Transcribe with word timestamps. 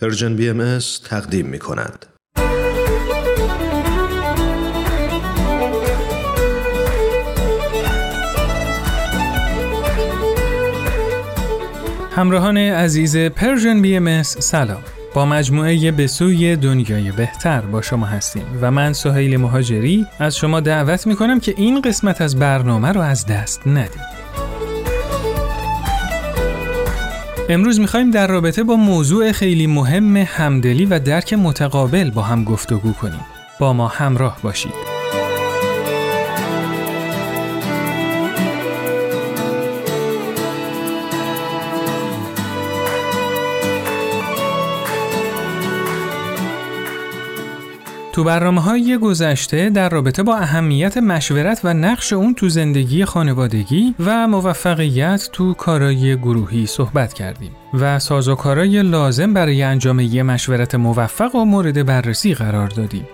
Persian 0.00 0.36
BMS 0.36 0.78
تقدیم 1.04 1.46
می 1.46 1.58
کند. 1.58 2.06
همراهان 12.10 12.56
عزیز 12.56 13.16
Persian 13.16 13.82
BMS 13.82 14.22
سلام. 14.22 14.82
با 15.14 15.26
مجموعه 15.26 15.90
به 15.90 16.06
سوی 16.06 16.56
دنیای 16.56 17.12
بهتر 17.12 17.60
با 17.60 17.82
شما 17.82 18.06
هستیم 18.06 18.58
و 18.60 18.70
من 18.70 18.92
سهیل 18.92 19.36
مهاجری 19.36 20.06
از 20.18 20.36
شما 20.36 20.60
دعوت 20.60 21.06
می 21.06 21.16
کنم 21.16 21.40
که 21.40 21.54
این 21.56 21.80
قسمت 21.80 22.20
از 22.20 22.36
برنامه 22.38 22.92
رو 22.92 23.00
از 23.00 23.26
دست 23.26 23.66
ندید. 23.66 24.15
امروز 27.48 27.80
می‌خوایم 27.80 28.10
در 28.10 28.26
رابطه 28.26 28.64
با 28.64 28.76
موضوع 28.76 29.32
خیلی 29.32 29.66
مهم 29.66 30.16
همدلی 30.16 30.86
و 30.86 30.98
درک 30.98 31.32
متقابل 31.32 32.10
با 32.10 32.22
هم 32.22 32.44
گفتگو 32.44 32.92
کنیم. 32.92 33.26
با 33.60 33.72
ما 33.72 33.88
همراه 33.88 34.38
باشید. 34.42 34.85
تو 48.16 48.24
برنامه 48.24 48.60
های 48.60 48.98
گذشته 48.98 49.70
در 49.70 49.88
رابطه 49.88 50.22
با 50.22 50.36
اهمیت 50.36 50.96
مشورت 50.96 51.60
و 51.64 51.74
نقش 51.74 52.12
اون 52.12 52.34
تو 52.34 52.48
زندگی 52.48 53.04
خانوادگی 53.04 53.94
و 54.00 54.28
موفقیت 54.28 55.28
تو 55.32 55.54
کارای 55.54 56.16
گروهی 56.16 56.66
صحبت 56.66 57.12
کردیم 57.12 57.50
و 57.74 57.98
سازوکارای 57.98 58.82
لازم 58.82 59.34
برای 59.34 59.62
انجام 59.62 60.00
یه 60.00 60.22
مشورت 60.22 60.74
موفق 60.74 61.34
و 61.34 61.44
مورد 61.44 61.86
بررسی 61.86 62.34
قرار 62.34 62.68
دادیم. 62.68 63.08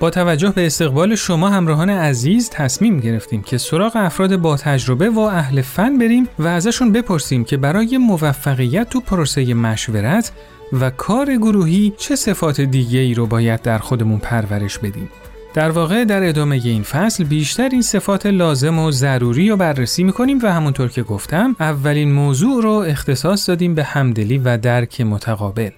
با 0.00 0.10
توجه 0.10 0.50
به 0.50 0.66
استقبال 0.66 1.14
شما 1.14 1.48
همراهان 1.48 1.90
عزیز 1.90 2.50
تصمیم 2.50 3.00
گرفتیم 3.00 3.42
که 3.42 3.58
سراغ 3.58 3.92
افراد 3.96 4.36
با 4.36 4.56
تجربه 4.56 5.10
و 5.10 5.18
اهل 5.18 5.62
فن 5.62 5.98
بریم 5.98 6.28
و 6.38 6.46
ازشون 6.46 6.92
بپرسیم 6.92 7.44
که 7.44 7.56
برای 7.56 7.98
موفقیت 7.98 8.88
تو 8.88 9.00
پروسه 9.00 9.54
مشورت 9.54 10.32
و 10.72 10.90
کار 10.90 11.36
گروهی 11.36 11.92
چه 11.96 12.16
صفات 12.16 12.60
دیگه 12.60 12.98
ای 12.98 13.14
رو 13.14 13.26
باید 13.26 13.62
در 13.62 13.78
خودمون 13.78 14.18
پرورش 14.18 14.78
بدیم. 14.78 15.10
در 15.54 15.70
واقع 15.70 16.04
در 16.04 16.28
ادامه 16.28 16.60
این 16.64 16.82
فصل 16.82 17.24
بیشتر 17.24 17.68
این 17.68 17.82
صفات 17.82 18.26
لازم 18.26 18.78
و 18.78 18.90
ضروری 18.90 19.48
رو 19.48 19.56
بررسی 19.56 20.04
می‌کنیم 20.04 20.38
و 20.42 20.52
همونطور 20.52 20.88
که 20.88 21.02
گفتم 21.02 21.56
اولین 21.60 22.12
موضوع 22.12 22.62
رو 22.62 22.70
اختصاص 22.70 23.48
دادیم 23.48 23.74
به 23.74 23.84
همدلی 23.84 24.38
و 24.38 24.58
درک 24.58 25.00
متقابل. 25.00 25.70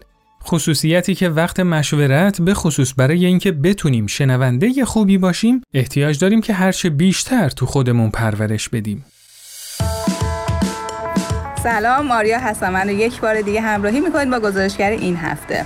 خصوصیتی 0.45 1.15
که 1.15 1.28
وقت 1.28 1.61
مشورت 1.61 2.41
به 2.43 2.55
خصوص 2.55 2.95
برای 2.97 3.27
اینکه 3.27 3.53
بتونیم 3.53 4.06
شنونده 4.06 4.84
خوبی 4.84 5.19
باشیم 5.19 5.62
احتیاج 5.75 6.19
داریم 6.19 6.41
که 6.41 6.53
هرچه 6.53 6.91
بیشتر 6.91 7.48
تو 7.48 7.67
خودمون 7.67 8.11
پرورش 8.11 8.69
بدیم. 8.69 9.05
سلام 11.67 12.06
ماریا 12.06 12.39
هستم 12.39 12.72
من 12.72 12.89
رو 12.89 12.91
یک 12.91 13.20
بار 13.20 13.41
دیگه 13.41 13.61
همراهی 13.61 14.00
می‌کنید 14.00 14.31
با 14.31 14.41
گزارشگر 14.41 14.91
این 14.91 15.17
هفته 15.17 15.64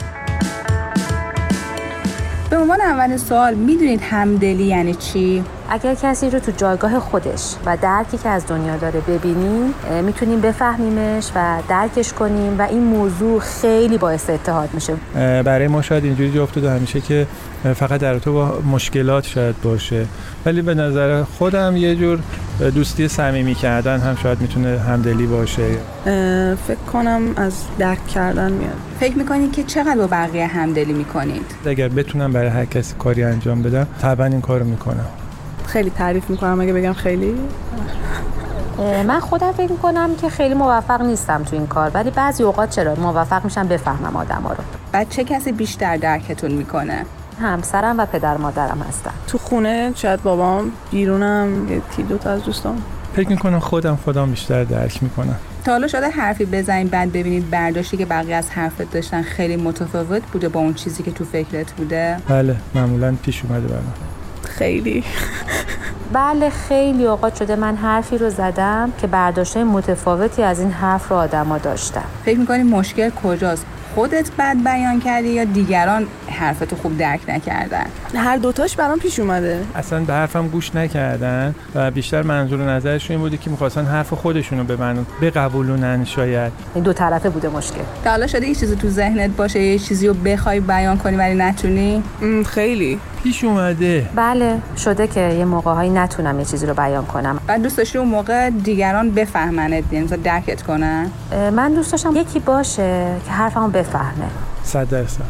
به 2.50 2.56
عنوان 2.56 2.80
اول 2.80 3.16
سوال 3.16 3.54
می‌دونید 3.54 4.00
همدلی 4.02 4.64
یعنی 4.64 4.94
چی؟ 4.94 5.44
اگر 5.72 5.94
کسی 5.94 6.30
رو 6.30 6.38
تو 6.38 6.52
جایگاه 6.56 7.00
خودش 7.00 7.54
و 7.66 7.76
درکی 7.82 8.18
که 8.18 8.28
از 8.28 8.46
دنیا 8.46 8.76
داره 8.76 9.00
ببینیم 9.00 9.74
می‌تونیم 10.04 10.40
بفهمیمش 10.40 11.30
و 11.34 11.58
درکش 11.68 12.12
کنیم 12.12 12.58
و 12.58 12.62
این 12.62 12.82
موضوع 12.84 13.40
خیلی 13.40 13.98
باعث 13.98 14.30
اتحاد 14.30 14.68
میشه. 14.72 14.94
برای 15.42 15.68
ما 15.68 15.82
شاید 15.82 16.04
اینجوری 16.04 16.32
جا 16.32 16.42
افتاده 16.42 16.70
همیشه 16.70 17.00
که 17.00 17.26
فقط 17.74 18.00
در 18.00 18.18
تو 18.18 18.32
با 18.32 18.60
مشکلات 18.72 19.24
شاید 19.24 19.60
باشه. 19.62 20.06
ولی 20.46 20.62
به 20.62 20.74
نظر 20.74 21.22
خودم 21.22 21.76
یه 21.76 21.96
جور 21.96 22.18
دوستی 22.74 23.08
صمیمی 23.08 23.54
کردن 23.54 24.00
هم 24.00 24.16
شاید 24.16 24.40
می‌تونه 24.40 24.78
همدلی 24.78 25.26
باشه. 25.26 25.68
فکر 26.66 26.84
کنم 26.92 27.22
از 27.36 27.52
درک 27.78 28.06
کردن 28.06 28.52
میاد. 28.52 28.76
فکر 29.00 29.18
می‌کنید 29.18 29.52
که 29.52 29.62
چقدر 29.62 29.96
با 29.96 30.06
بقیه 30.06 30.46
همدلی 30.46 30.92
می‌کنید؟ 30.92 31.46
اگر 31.66 31.88
بتونم 31.88 32.32
برای 32.32 32.48
هر 32.48 32.64
کسی 32.64 32.94
کاری 32.98 33.24
انجام 33.24 33.62
بدم 33.62 33.86
طبعا 34.02 34.26
این 34.26 34.40
کارو 34.40 34.64
می‌کنم. 34.64 35.06
خیلی 35.72 35.90
تعریف 35.90 36.30
می‌کنم 36.30 36.60
اگه 36.60 36.72
بگم 36.72 36.92
خیلی. 36.92 37.34
من 39.06 39.20
خودم 39.20 39.52
فکر 39.52 39.72
می‌کنم 39.72 40.14
که 40.14 40.28
خیلی 40.28 40.54
موفق 40.54 41.02
نیستم 41.02 41.42
تو 41.42 41.56
این 41.56 41.66
کار 41.66 41.90
ولی 41.94 42.10
بعضی 42.10 42.42
اوقات 42.42 42.70
چرا 42.70 42.94
موفق 42.94 43.44
میشم 43.44 43.68
بفهمم 43.68 44.16
آدم 44.16 44.42
ها 44.42 44.52
رو. 44.52 44.64
بعد 44.92 45.08
چه 45.08 45.24
کسی 45.24 45.52
بیشتر 45.52 45.96
درکتون 45.96 46.52
می‌کنه؟ 46.52 47.04
همسرم 47.40 47.98
و 47.98 48.06
پدر 48.06 48.36
مادرم 48.36 48.84
هستن. 48.88 49.10
تو 49.26 49.38
خونه 49.38 49.92
شاید 49.94 50.22
بابام 50.22 50.72
بیرونم 50.90 51.72
یکی 51.72 52.02
دو 52.02 52.18
تا 52.18 52.30
از 52.30 52.44
دوستان 52.44 52.78
فکر 53.16 53.28
می‌کنم 53.28 53.58
خودم 53.58 53.96
خودم 53.96 54.30
بیشتر 54.30 54.64
درک 54.64 55.02
می‌کنم. 55.02 55.36
تا 55.64 55.72
حالا 55.72 55.88
شده 55.88 56.08
حرفی 56.08 56.44
بزنید 56.44 56.90
بعد 56.90 57.12
ببینید 57.12 57.50
برداشتی 57.50 57.96
که 57.96 58.06
بقیه 58.06 58.36
از 58.36 58.50
حرفت 58.50 58.92
داشتن 58.92 59.22
خیلی 59.22 59.56
متفاوت 59.56 60.22
بوده 60.32 60.48
با 60.48 60.60
اون 60.60 60.74
چیزی 60.74 61.02
که 61.02 61.10
تو 61.10 61.24
فکرت 61.24 61.72
بوده؟ 61.72 62.16
بله 62.28 62.56
معمولا 62.74 63.14
پیش 63.22 63.44
اومده 63.44 63.68
برام. 63.68 63.84
خیلی. 64.60 65.04
بله 66.12 66.50
خیلی 66.50 67.04
اوقات 67.04 67.36
شده 67.36 67.56
من 67.56 67.76
حرفی 67.76 68.18
رو 68.18 68.30
زدم 68.30 68.92
که 69.00 69.06
برداشته 69.06 69.64
متفاوتی 69.64 70.42
از 70.42 70.60
این 70.60 70.70
حرف 70.70 71.08
رو 71.08 71.16
آدما 71.16 71.58
داشتم 71.58 72.04
فکر 72.24 72.38
می‌کنی 72.38 72.62
مشکل 72.62 73.10
کجاست؟ 73.10 73.66
خودت 73.94 74.30
بد 74.38 74.56
بیان 74.64 75.00
کردی 75.00 75.28
یا 75.28 75.44
دیگران 75.44 76.06
حرفتو 76.30 76.76
خوب 76.76 76.98
درک 76.98 77.20
نکردن؟ 77.28 77.86
هر 78.14 78.36
دوتاش 78.36 78.76
برام 78.76 78.98
پیش 78.98 79.18
اومده. 79.18 79.60
اصلا 79.74 80.00
به 80.00 80.12
حرفم 80.12 80.48
گوش 80.48 80.74
نکردن 80.74 81.54
و 81.74 81.90
بیشتر 81.90 82.22
منظور 82.22 82.60
نظرشون 82.60 83.16
این 83.16 83.20
بودی 83.20 83.36
که 83.36 83.50
می‌خواستن 83.50 83.84
حرف 83.84 84.12
خودشونو 84.12 84.64
به 84.64 84.76
من 84.76 85.06
بقبولونن 85.22 86.04
شاید. 86.04 86.52
این 86.74 86.84
دو 86.84 86.92
طرفه 86.92 87.30
بوده 87.30 87.48
مشکل. 87.48 87.80
تا 88.04 88.10
حالا 88.10 88.26
شده 88.26 88.48
یه 88.48 88.54
چیزی 88.54 88.76
تو 88.76 88.88
ذهنت 88.88 89.30
باشه 89.30 89.62
یه 89.62 89.78
چیزی 89.78 90.08
رو 90.08 90.14
بخوای 90.14 90.60
بیان 90.60 90.98
کنی 90.98 91.16
ولی 91.16 91.34
نتونی؟ 91.34 92.02
خیلی. 92.46 93.00
پیش 93.22 93.44
اومده. 93.44 94.08
بله 94.14 94.58
شده 94.76 95.06
که 95.06 95.20
یه 95.20 95.44
موقع 95.44 95.72
هایی 95.72 95.90
نتونم 95.90 96.38
یه 96.38 96.44
چیزی 96.44 96.66
رو 96.66 96.74
بیان 96.74 97.06
کنم. 97.06 97.40
بعد 97.46 97.62
دوست 97.62 97.78
داشتی 97.78 97.98
اون 97.98 98.08
موقع 98.08 98.50
دیگران 98.50 99.10
بفهمنت 99.10 99.92
یعنی 99.92 100.06
درکت 100.06 100.62
کنن؟ 100.62 101.10
من 101.52 101.74
دوست 101.74 101.92
داشتم 101.92 102.16
یکی 102.16 102.38
باشه 102.38 103.06
که 103.26 103.30
حرفمو 103.30 103.68
بفهمه. 103.68 104.26
صد 104.62 104.88
درصد. 104.88 105.24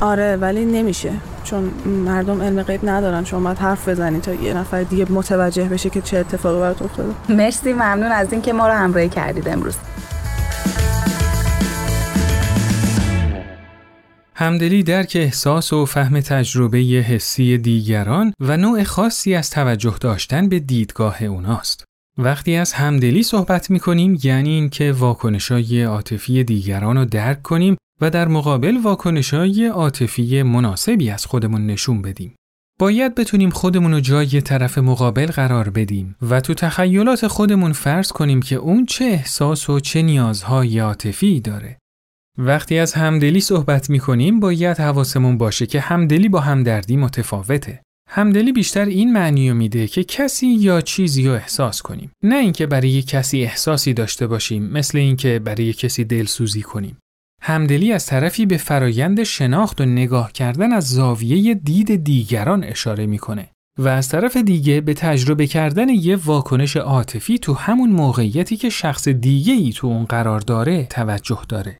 آره 0.00 0.36
ولی 0.36 0.64
نمیشه. 0.64 1.10
چون 1.44 1.70
مردم 2.04 2.42
علم 2.42 2.62
غیب 2.62 2.88
ندارن. 2.88 3.24
شما 3.24 3.40
باید 3.40 3.58
حرف 3.58 3.88
بزنی 3.88 4.20
تا 4.20 4.32
یه 4.34 4.54
نفر 4.54 4.82
دیگه 4.82 5.12
متوجه 5.12 5.64
بشه 5.64 5.90
که 5.90 6.00
چه 6.00 6.18
اتفاقی 6.18 6.60
برات 6.60 6.82
افتاده. 6.82 7.12
مرسی 7.28 7.72
ممنون 7.72 8.12
از 8.12 8.32
اینکه 8.32 8.52
ما 8.52 8.68
رو 8.68 8.74
همراهی 8.74 9.08
کردید 9.08 9.48
امروز. 9.48 9.74
همدلی 14.42 14.82
درک 14.82 15.12
احساس 15.20 15.72
و 15.72 15.86
فهم 15.86 16.20
تجربه 16.20 16.78
حسی 16.78 17.58
دیگران 17.58 18.32
و 18.40 18.56
نوع 18.56 18.84
خاصی 18.84 19.34
از 19.34 19.50
توجه 19.50 19.94
داشتن 20.00 20.48
به 20.48 20.58
دیدگاه 20.58 21.22
اوناست. 21.22 21.84
وقتی 22.18 22.56
از 22.56 22.72
همدلی 22.72 23.22
صحبت 23.22 23.70
می 23.70 23.80
کنیم 23.80 24.18
یعنی 24.22 24.50
اینکه 24.50 24.92
واکنشای 24.92 25.82
عاطفی 25.82 26.44
دیگران 26.44 26.96
رو 26.96 27.04
درک 27.04 27.42
کنیم 27.42 27.76
و 28.00 28.10
در 28.10 28.28
مقابل 28.28 28.76
واکنشای 28.82 29.66
عاطفی 29.66 30.42
مناسبی 30.42 31.10
از 31.10 31.26
خودمون 31.26 31.66
نشون 31.66 32.02
بدیم. 32.02 32.34
باید 32.78 33.14
بتونیم 33.14 33.50
خودمون 33.50 33.92
رو 33.92 34.00
جای 34.00 34.40
طرف 34.40 34.78
مقابل 34.78 35.26
قرار 35.26 35.70
بدیم 35.70 36.16
و 36.22 36.40
تو 36.40 36.54
تخیلات 36.54 37.26
خودمون 37.26 37.72
فرض 37.72 38.12
کنیم 38.12 38.42
که 38.42 38.56
اون 38.56 38.86
چه 38.86 39.04
احساس 39.04 39.70
و 39.70 39.80
چه 39.80 40.02
نیازهای 40.02 40.78
عاطفی 40.78 41.40
داره. 41.40 41.78
وقتی 42.38 42.78
از 42.78 42.92
همدلی 42.92 43.40
صحبت 43.40 43.90
می 43.90 43.98
کنیم 43.98 44.40
باید 44.40 44.78
حواسمون 44.78 45.38
باشه 45.38 45.66
که 45.66 45.80
همدلی 45.80 46.28
با 46.28 46.40
همدردی 46.40 46.96
متفاوته. 46.96 47.82
همدلی 48.08 48.52
بیشتر 48.52 48.84
این 48.84 49.12
معنی 49.12 49.52
میده 49.52 49.86
که 49.86 50.04
کسی 50.04 50.46
یا 50.46 50.80
چیزی 50.80 51.28
رو 51.28 51.34
احساس 51.34 51.82
کنیم. 51.82 52.12
نه 52.22 52.36
اینکه 52.36 52.66
برای 52.66 53.02
کسی 53.02 53.42
احساسی 53.42 53.94
داشته 53.94 54.26
باشیم 54.26 54.62
مثل 54.62 54.98
اینکه 54.98 55.38
برای 55.38 55.72
کسی 55.72 56.04
دلسوزی 56.04 56.62
کنیم. 56.62 56.98
همدلی 57.42 57.92
از 57.92 58.06
طرفی 58.06 58.46
به 58.46 58.56
فرایند 58.56 59.22
شناخت 59.22 59.80
و 59.80 59.84
نگاه 59.84 60.32
کردن 60.32 60.72
از 60.72 60.88
زاویه 60.88 61.54
دید 61.54 62.04
دیگران 62.04 62.64
اشاره 62.64 63.06
می‌کنه 63.06 63.48
و 63.78 63.88
از 63.88 64.08
طرف 64.08 64.36
دیگه 64.36 64.80
به 64.80 64.94
تجربه 64.94 65.46
کردن 65.46 65.88
یه 65.88 66.16
واکنش 66.16 66.76
عاطفی 66.76 67.38
تو 67.38 67.54
همون 67.54 67.90
موقعیتی 67.90 68.56
که 68.56 68.70
شخص 68.70 69.08
دیگه 69.08 69.52
ای 69.52 69.72
تو 69.72 69.86
اون 69.86 70.04
قرار 70.04 70.40
داره 70.40 70.84
توجه 70.84 71.40
داره. 71.48 71.78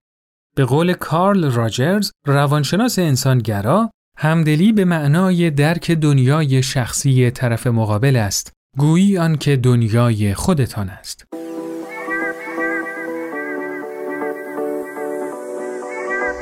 به 0.56 0.64
قول 0.64 0.92
کارل 0.92 1.50
راجرز 1.50 2.10
روانشناس 2.26 2.98
انسانگرا 2.98 3.90
همدلی 4.18 4.72
به 4.72 4.84
معنای 4.84 5.50
درک 5.50 5.90
دنیای 5.90 6.62
شخصی 6.62 7.30
طرف 7.30 7.66
مقابل 7.66 8.16
است. 8.16 8.52
گویی 8.78 9.18
آنکه 9.18 9.56
دنیای 9.56 10.34
خودتان 10.34 10.88
است. 10.88 11.24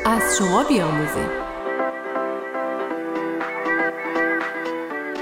از 0.06 0.38
شما 0.38 0.64
بیاموزیم. 0.68 1.30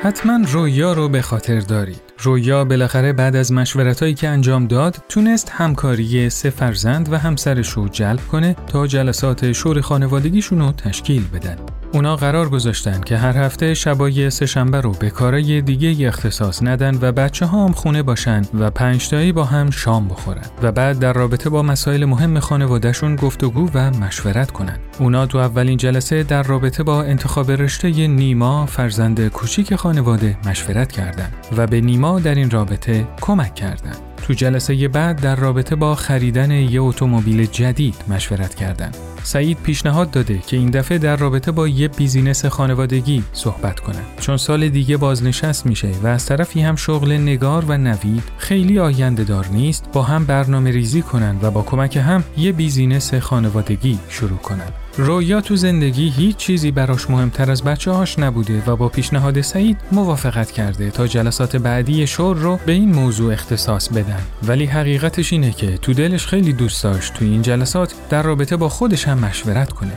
حتما 0.02 0.38
رویا 0.52 0.92
رو 0.92 1.08
به 1.08 1.22
خاطر 1.22 1.60
دارید. 1.60 2.07
رویا 2.20 2.64
بالاخره 2.64 3.12
بعد 3.12 3.36
از 3.36 3.52
مشورتهایی 3.52 4.14
که 4.14 4.28
انجام 4.28 4.66
داد 4.66 4.96
تونست 5.08 5.50
همکاری 5.50 6.30
سه 6.30 6.50
فرزند 6.50 7.12
و 7.12 7.16
همسرش 7.16 7.68
رو 7.68 7.88
جلب 7.88 8.20
کنه 8.20 8.56
تا 8.66 8.86
جلسات 8.86 9.52
شور 9.52 9.80
خانوادگیشون 9.80 10.58
رو 10.58 10.72
تشکیل 10.72 11.28
بدن. 11.28 11.77
اونا 11.92 12.16
قرار 12.16 12.48
گذاشتن 12.48 13.00
که 13.00 13.16
هر 13.16 13.36
هفته 13.36 13.74
شبای 13.74 14.30
سهشنبه 14.30 14.80
رو 14.80 14.92
به 14.92 15.10
کارای 15.10 15.60
دیگه 15.60 16.08
اختصاص 16.08 16.62
ندن 16.62 16.98
و 17.00 17.12
بچه 17.12 17.46
ها 17.46 17.64
هم 17.64 17.72
خونه 17.72 18.02
باشن 18.02 18.42
و 18.54 18.70
پنجتایی 18.70 19.32
با 19.32 19.44
هم 19.44 19.70
شام 19.70 20.08
بخورن 20.08 20.42
و 20.62 20.72
بعد 20.72 20.98
در 20.98 21.12
رابطه 21.12 21.50
با 21.50 21.62
مسائل 21.62 22.04
مهم 22.04 22.40
خانوادهشون 22.40 23.16
گفتگو 23.16 23.70
و 23.74 23.90
مشورت 23.90 24.50
کنن. 24.50 24.78
اونا 24.98 25.26
تو 25.26 25.38
اولین 25.38 25.76
جلسه 25.76 26.22
در 26.22 26.42
رابطه 26.42 26.82
با 26.82 27.02
انتخاب 27.02 27.50
رشته 27.50 28.06
نیما 28.06 28.66
فرزند 28.66 29.28
کوچیک 29.28 29.74
خانواده 29.74 30.36
مشورت 30.46 30.92
کردند 30.92 31.32
و 31.56 31.66
به 31.66 31.80
نیما 31.80 32.20
در 32.20 32.34
این 32.34 32.50
رابطه 32.50 33.06
کمک 33.20 33.54
کردند. 33.54 34.07
تو 34.28 34.34
جلسه 34.34 34.88
بعد 34.88 35.20
در 35.20 35.36
رابطه 35.36 35.76
با 35.76 35.94
خریدن 35.94 36.50
یه 36.50 36.80
اتومبیل 36.80 37.46
جدید 37.46 37.94
مشورت 38.08 38.54
کردند. 38.54 38.96
سعید 39.22 39.58
پیشنهاد 39.62 40.10
داده 40.10 40.38
که 40.38 40.56
این 40.56 40.70
دفعه 40.70 40.98
در 40.98 41.16
رابطه 41.16 41.52
با 41.52 41.68
یه 41.68 41.88
business 41.88 42.46
خانوادگی 42.46 43.24
صحبت 43.32 43.80
کنن 43.80 44.02
چون 44.20 44.36
سال 44.36 44.68
دیگه 44.68 44.96
بازنشست 44.96 45.66
میشه 45.66 45.90
و 46.02 46.06
از 46.06 46.26
طرفی 46.26 46.60
هم 46.60 46.76
شغل 46.76 47.12
نگار 47.12 47.64
و 47.64 47.78
نوید 47.78 48.22
خیلی 48.38 48.78
آینده 48.78 49.24
دار 49.24 49.46
نیست 49.46 49.84
با 49.92 50.02
هم 50.02 50.24
برنامه 50.24 50.70
ریزی 50.70 51.02
کنن 51.02 51.36
و 51.42 51.50
با 51.50 51.62
کمک 51.62 51.96
هم 51.96 52.24
یه 52.36 52.52
business 52.52 53.14
خانوادگی 53.14 53.98
شروع 54.08 54.38
کنن 54.38 54.87
رویا 55.00 55.40
تو 55.40 55.56
زندگی 55.56 56.08
هیچ 56.08 56.36
چیزی 56.36 56.70
براش 56.70 57.10
مهمتر 57.10 57.50
از 57.50 57.64
بچه 57.64 57.90
هاش 57.90 58.18
نبوده 58.18 58.62
و 58.66 58.76
با 58.76 58.88
پیشنهاد 58.88 59.40
سعید 59.40 59.76
موافقت 59.92 60.50
کرده 60.50 60.90
تا 60.90 61.06
جلسات 61.06 61.56
بعدی 61.56 62.06
شور 62.06 62.36
رو 62.36 62.58
به 62.66 62.72
این 62.72 62.94
موضوع 62.94 63.32
اختصاص 63.32 63.88
بدن 63.88 64.20
ولی 64.42 64.66
حقیقتش 64.66 65.32
اینه 65.32 65.50
که 65.50 65.78
تو 65.78 65.92
دلش 65.92 66.26
خیلی 66.26 66.52
دوست 66.52 66.82
داشت 66.82 67.14
تو 67.14 67.24
این 67.24 67.42
جلسات 67.42 67.94
در 68.10 68.22
رابطه 68.22 68.56
با 68.56 68.68
خودش 68.68 69.08
هم 69.08 69.18
مشورت 69.18 69.72
کنه 69.72 69.92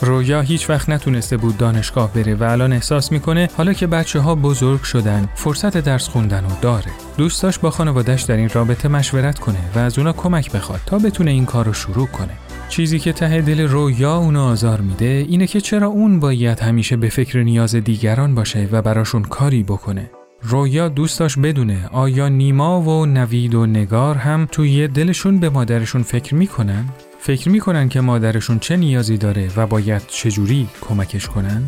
رویا 0.00 0.40
هیچ 0.40 0.70
وقت 0.70 0.88
نتونسته 0.88 1.36
بود 1.36 1.56
دانشگاه 1.56 2.12
بره 2.12 2.34
و 2.34 2.42
الان 2.42 2.72
احساس 2.72 3.12
می‌کنه 3.12 3.48
حالا 3.56 3.72
که 3.72 3.86
بچه 3.86 4.20
ها 4.20 4.34
بزرگ 4.34 4.82
شدن 4.82 5.28
فرصت 5.34 5.76
درس 5.76 6.08
خوندن 6.08 6.44
رو 6.44 6.56
داره. 6.62 6.90
دوست 7.16 7.42
داشت 7.42 7.60
با 7.60 7.70
خانوادش 7.70 8.22
در 8.22 8.36
این 8.36 8.48
رابطه 8.48 8.88
مشورت 8.88 9.38
کنه 9.38 9.58
و 9.74 9.78
از 9.78 9.98
اونا 9.98 10.12
کمک 10.12 10.52
بخواد 10.52 10.80
تا 10.86 10.98
بتونه 10.98 11.30
این 11.30 11.46
کار 11.46 11.64
رو 11.64 11.72
شروع 11.72 12.06
کنه. 12.06 12.43
چیزی 12.68 12.98
که 12.98 13.12
ته 13.12 13.40
دل 13.40 13.60
رویا 13.60 14.16
اونو 14.16 14.40
آزار 14.40 14.80
میده 14.80 15.24
اینه 15.28 15.46
که 15.46 15.60
چرا 15.60 15.86
اون 15.86 16.20
باید 16.20 16.60
همیشه 16.60 16.96
به 16.96 17.08
فکر 17.08 17.42
نیاز 17.42 17.74
دیگران 17.74 18.34
باشه 18.34 18.68
و 18.72 18.82
براشون 18.82 19.22
کاری 19.22 19.62
بکنه. 19.62 20.10
رویا 20.42 20.88
دوست 20.88 21.18
داشت 21.18 21.38
بدونه 21.38 21.88
آیا 21.92 22.28
نیما 22.28 22.80
و 22.80 23.06
نوید 23.06 23.54
و 23.54 23.66
نگار 23.66 24.16
هم 24.16 24.48
توی 24.52 24.88
دلشون 24.88 25.38
به 25.38 25.50
مادرشون 25.50 26.02
فکر 26.02 26.34
می‌کنن؟ 26.34 26.84
فکر 27.18 27.48
می‌کنن 27.48 27.88
که 27.88 28.00
مادرشون 28.00 28.58
چه 28.58 28.76
نیازی 28.76 29.18
داره 29.18 29.50
و 29.56 29.66
باید 29.66 30.02
چجوری 30.08 30.68
کمکش 30.80 31.26
کنن؟ 31.26 31.62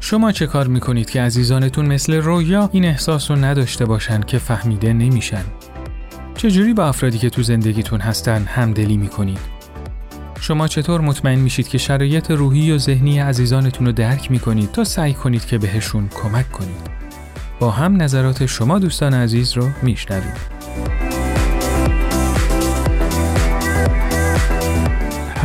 شما 0.00 0.32
چه 0.32 0.46
کار 0.46 0.66
می‌کنید 0.66 1.10
که 1.10 1.22
عزیزانتون 1.22 1.86
مثل 1.86 2.14
رویا 2.14 2.70
این 2.72 2.84
احساس 2.84 3.30
رو 3.30 3.36
نداشته 3.36 3.84
باشن 3.84 4.20
که 4.20 4.38
فهمیده 4.38 4.92
نمیشن؟ 4.92 5.44
چجوری 6.36 6.74
با 6.74 6.84
افرادی 6.86 7.18
که 7.18 7.30
تو 7.30 7.42
زندگیتون 7.42 8.00
هستن 8.00 8.42
همدلی 8.42 8.96
می‌کنید؟ 8.96 9.55
شما 10.46 10.68
چطور 10.68 11.00
مطمئن 11.00 11.38
میشید 11.38 11.68
که 11.68 11.78
شرایط 11.78 12.30
روحی 12.30 12.72
و 12.72 12.78
ذهنی 12.78 13.18
عزیزانتون 13.18 13.86
رو 13.86 13.92
درک 13.92 14.30
می‌کنید 14.30 14.72
تا 14.72 14.84
سعی 14.84 15.14
کنید 15.14 15.46
که 15.46 15.58
بهشون 15.58 16.08
کمک 16.08 16.52
کنید. 16.52 16.90
با 17.60 17.70
هم 17.70 18.02
نظرات 18.02 18.46
شما 18.46 18.78
دوستان 18.78 19.14
عزیز 19.14 19.52
رو 19.52 19.68
میشنویم. 19.82 20.55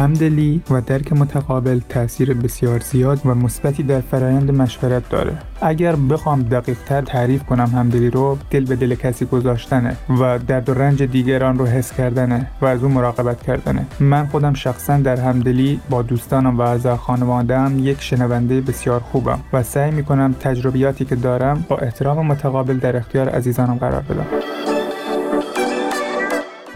همدلی 0.01 0.61
و 0.71 0.81
درک 0.81 1.13
متقابل 1.13 1.79
تاثیر 1.89 2.33
بسیار 2.33 2.79
زیاد 2.79 3.21
و 3.25 3.35
مثبتی 3.35 3.83
در 3.83 4.01
فرایند 4.01 4.51
مشورت 4.51 5.09
داره. 5.09 5.37
اگر 5.61 5.95
بخوام 5.95 6.41
دقیق 6.41 6.77
تر 6.85 7.01
تعریف 7.01 7.43
کنم 7.43 7.71
همدلی 7.75 8.09
رو 8.09 8.37
دل 8.49 8.65
به 8.65 8.75
دل 8.75 8.95
کسی 8.95 9.25
گذاشتنه 9.25 9.97
و 10.09 10.39
درد 10.39 10.69
و 10.69 10.73
رنج 10.73 11.03
دیگران 11.03 11.57
رو 11.57 11.65
حس 11.65 11.93
کردنه 11.93 12.47
و 12.61 12.65
از 12.65 12.83
اون 12.83 12.91
مراقبت 12.91 13.43
کردنه. 13.43 13.85
من 13.99 14.27
خودم 14.27 14.53
شخصا 14.53 14.97
در 14.97 15.19
همدلی 15.19 15.79
با 15.89 16.01
دوستانم 16.01 16.57
و 16.57 16.61
اعضا 16.61 16.97
خانوادهام 16.97 17.79
یک 17.79 18.01
شنونده 18.01 18.61
بسیار 18.61 18.99
خوبم 18.99 19.39
و 19.53 19.63
سعی 19.63 19.91
می‌کنم 19.91 20.35
تجربیاتی 20.39 21.05
که 21.05 21.15
دارم 21.15 21.65
با 21.69 21.77
احترام 21.77 22.25
متقابل 22.25 22.77
در 22.77 22.97
اختیار 22.97 23.29
عزیزانم 23.29 23.75
قرار 23.75 24.01
بدم. 24.01 24.25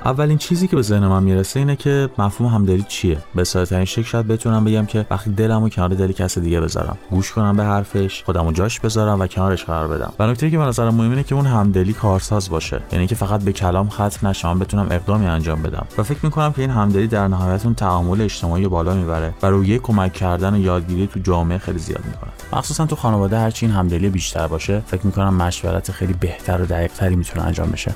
اولین 0.06 0.38
چیزی 0.38 0.68
که 0.68 0.76
به 0.76 0.82
ذهن 0.82 1.08
من 1.08 1.24
می‌رسه 1.24 1.60
اینه 1.60 1.76
که 1.76 2.10
مفهوم 2.18 2.54
همدلی 2.54 2.86
چیه؟ 2.88 3.18
به 3.36 3.44
ساده‌ترین 3.44 3.86
شکل 3.86 4.04
شاید 4.04 4.28
بتونم 4.28 4.64
بگم 4.64 4.86
که 4.86 5.06
وقتی 5.12 5.30
دلمو 5.30 5.70
کنار 5.70 5.90
دل 5.90 6.12
کس 6.12 6.38
دیگه 6.38 6.62
بذارم. 6.62 6.98
گوش 7.12 7.32
کنم 7.32 7.58
به 7.58 7.64
حرفش 7.64 8.24
خودمو 8.24 8.52
جاش 8.52 8.80
بذارم 8.80 9.20
و 9.20 9.28
کنارش 9.28 9.64
قرار 9.64 9.88
بدم. 9.88 10.14
و 10.20 10.28
نکته 10.28 10.50
که 10.50 10.58
به 10.58 10.64
نظرم 10.64 10.96
مهمه 10.96 11.10
اینه 11.10 11.24
که 11.24 11.36
اون 11.36 11.46
همدلی 11.46 11.94
کارساز 11.94 12.50
باشه. 12.50 12.82
یعنی 12.92 13.08
که 13.08 13.16
فقط 13.16 13.44
به 13.44 13.52
کلام 13.52 13.90
ختم 13.90 14.28
نشه 14.28 14.48
من 14.48 14.60
بتونم 14.60 14.88
اقدامی 14.92 15.26
انجام 15.26 15.62
بدم. 15.62 15.86
و 15.98 16.04
فکر 16.04 16.20
می‌کنم 16.24 16.54
که 16.54 16.62
این 16.62 16.72
همدلی 16.72 17.08
در 17.08 17.28
نهایت 17.28 17.66
اون 17.66 17.76
تعامل 17.76 18.22
اجتماعی 18.22 18.68
بالا 18.68 18.94
می‌بره 18.94 19.34
و 19.44 19.48
روی 19.48 19.80
کمک 19.80 20.14
کردن 20.14 20.54
و 20.54 20.60
یادگیری 20.60 21.08
تو 21.08 21.20
جامعه 21.20 21.58
خیلی 21.58 21.80
زیاد 21.80 22.06
می‌کنه. 22.06 22.32
مخصوصا 22.54 22.86
تو 22.86 22.96
خانواده 22.96 23.40
هرچی 23.40 23.66
این 23.66 23.76
همدلی 23.76 24.10
بیشتر 24.10 24.48
باشه 24.48 24.84
فکر 24.88 25.06
می‌کنم 25.06 25.34
مشورت 25.34 25.92
خیلی 25.92 26.14
بهتر 26.14 26.62
و 26.62 26.66
دقیقتری 26.66 27.16
می‌تونه 27.16 27.46
انجام 27.46 27.70
بشه. 27.70 27.92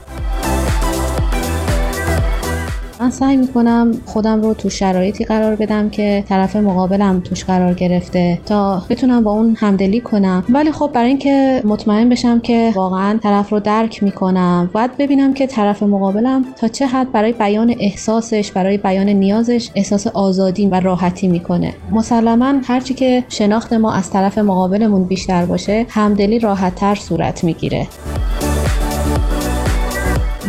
من 3.10 3.16
سعی 3.16 3.38
می‌کنم 3.38 3.92
خودم 4.06 4.42
رو 4.42 4.54
تو 4.54 4.70
شرایطی 4.70 5.26
قرار 5.26 5.56
بدم 5.56 5.90
که 5.90 6.24
طرف 6.30 6.56
مقابلم 6.56 7.20
توش 7.20 7.44
قرار 7.44 7.74
گرفته 7.74 8.40
تا 8.46 8.84
بتونم 8.90 9.24
با 9.24 9.32
اون 9.32 9.56
همدلی 9.60 10.02
کنم. 10.02 10.44
ولی 10.50 10.72
خب 10.72 10.90
برای 10.94 11.08
اینکه 11.08 11.62
مطمئن 11.66 12.10
بشم 12.10 12.40
که 12.40 12.72
واقعا 12.76 13.20
طرف 13.24 13.50
رو 13.50 13.60
درک 13.60 14.04
می‌کنم 14.04 14.70
باید 14.74 14.98
ببینم 14.98 15.34
که 15.34 15.48
طرف 15.48 15.84
مقابلم 15.84 16.46
تا 16.58 16.68
چه 16.68 16.88
حد 16.88 17.12
برای 17.12 17.32
بیان 17.32 17.76
احساسش 17.80 18.52
برای 18.52 18.78
بیان 18.78 19.10
نیازش 19.10 19.70
احساس 19.76 20.08
آزادی 20.08 20.68
و 20.68 20.80
راحتی 20.80 21.28
می‌کنه. 21.28 21.74
مسلما 21.92 22.54
هرچی 22.64 22.94
که 22.94 23.24
شناخت 23.30 23.74
ما 23.74 23.94
از 23.94 24.10
طرف 24.10 24.38
مقابلمون 24.38 25.04
بیشتر 25.04 25.46
باشه 25.46 25.86
همدلی 25.90 26.40
راحتتر 26.40 26.96
صورت 26.96 27.44
می‌گیره. 27.44 27.88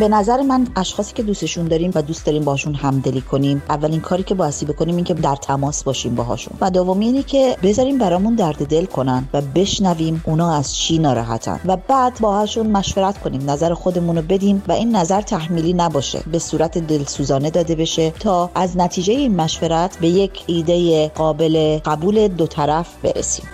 به 0.00 0.08
نظر 0.08 0.42
من 0.42 0.66
اشخاصی 0.76 1.14
که 1.14 1.22
دوستشون 1.22 1.68
داریم 1.68 1.90
و 1.94 2.02
دوست 2.02 2.26
داریم 2.26 2.44
باشون 2.44 2.74
همدلی 2.74 3.20
کنیم 3.20 3.62
اولین 3.68 4.00
کاری 4.00 4.22
که 4.22 4.34
باسی 4.34 4.66
بکنیم 4.66 4.96
این 4.96 5.04
که 5.04 5.14
در 5.14 5.36
تماس 5.36 5.84
باشیم 5.84 6.14
باهاشون. 6.14 6.58
و 6.60 6.70
دومی 6.70 7.06
اینه 7.06 7.22
که 7.22 7.56
بذاریم 7.62 7.98
برامون 7.98 8.34
درد 8.34 8.66
دل 8.66 8.84
کنن 8.84 9.28
و 9.32 9.40
بشنویم 9.40 10.22
اونا 10.26 10.54
از 10.54 10.76
چی 10.76 10.98
ناراحتن. 10.98 11.60
و 11.64 11.76
بعد 11.76 12.18
باهاشون 12.20 12.66
مشورت 12.66 13.18
کنیم 13.18 13.50
نظر 13.50 13.74
خودمون 13.74 14.16
رو 14.16 14.22
بدیم 14.22 14.62
و 14.68 14.72
این 14.72 14.96
نظر 14.96 15.20
تحمیلی 15.20 15.72
نباشه. 15.72 16.22
به 16.32 16.38
صورت 16.38 16.78
دلسوزانه 16.78 17.50
داده 17.50 17.74
بشه 17.74 18.10
تا 18.10 18.50
از 18.54 18.76
نتیجه 18.76 19.12
این 19.12 19.36
مشورت 19.36 19.98
به 20.00 20.08
یک 20.08 20.44
ایده 20.46 21.08
قابل 21.08 21.78
قبول 21.84 22.28
دو 22.28 22.46
طرف 22.46 22.88
برسیم. 23.02 23.44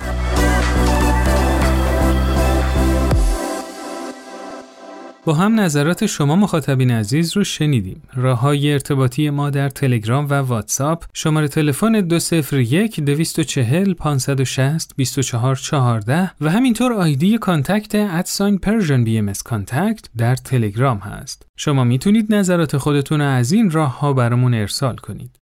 با 5.26 5.34
هم 5.34 5.60
نظرات 5.60 6.06
شما 6.06 6.36
مخاطبین 6.36 6.90
عزیز 6.90 7.36
رو 7.36 7.44
شنیدیم. 7.44 8.02
راه 8.14 8.40
های 8.40 8.72
ارتباطی 8.72 9.30
ما 9.30 9.50
در 9.50 9.68
تلگرام 9.68 10.26
و 10.30 10.34
واتساپ 10.34 11.04
شماره 11.12 11.48
تلفن 11.48 12.00
201 12.00 13.00
240 13.00 13.94
560 13.94 14.92
2414 14.96 16.32
و 16.40 16.50
همینطور 16.50 16.92
ID 16.92 17.38
contact 17.38 17.94
at 17.94 18.58
sign 18.58 19.04
Persian 19.04 19.18
BMS 19.18 19.32
contact 19.44 20.08
در 20.16 20.36
تلگرام 20.36 20.98
هست. 20.98 21.46
شما 21.56 21.84
می‌تونید 21.84 22.34
نظرات 22.34 22.76
خودتون 22.76 23.20
از 23.20 23.52
این 23.52 23.70
راه 23.70 23.98
ها 23.98 24.12
برامون 24.12 24.54
ارسال 24.54 24.96
کنید. 24.96 25.38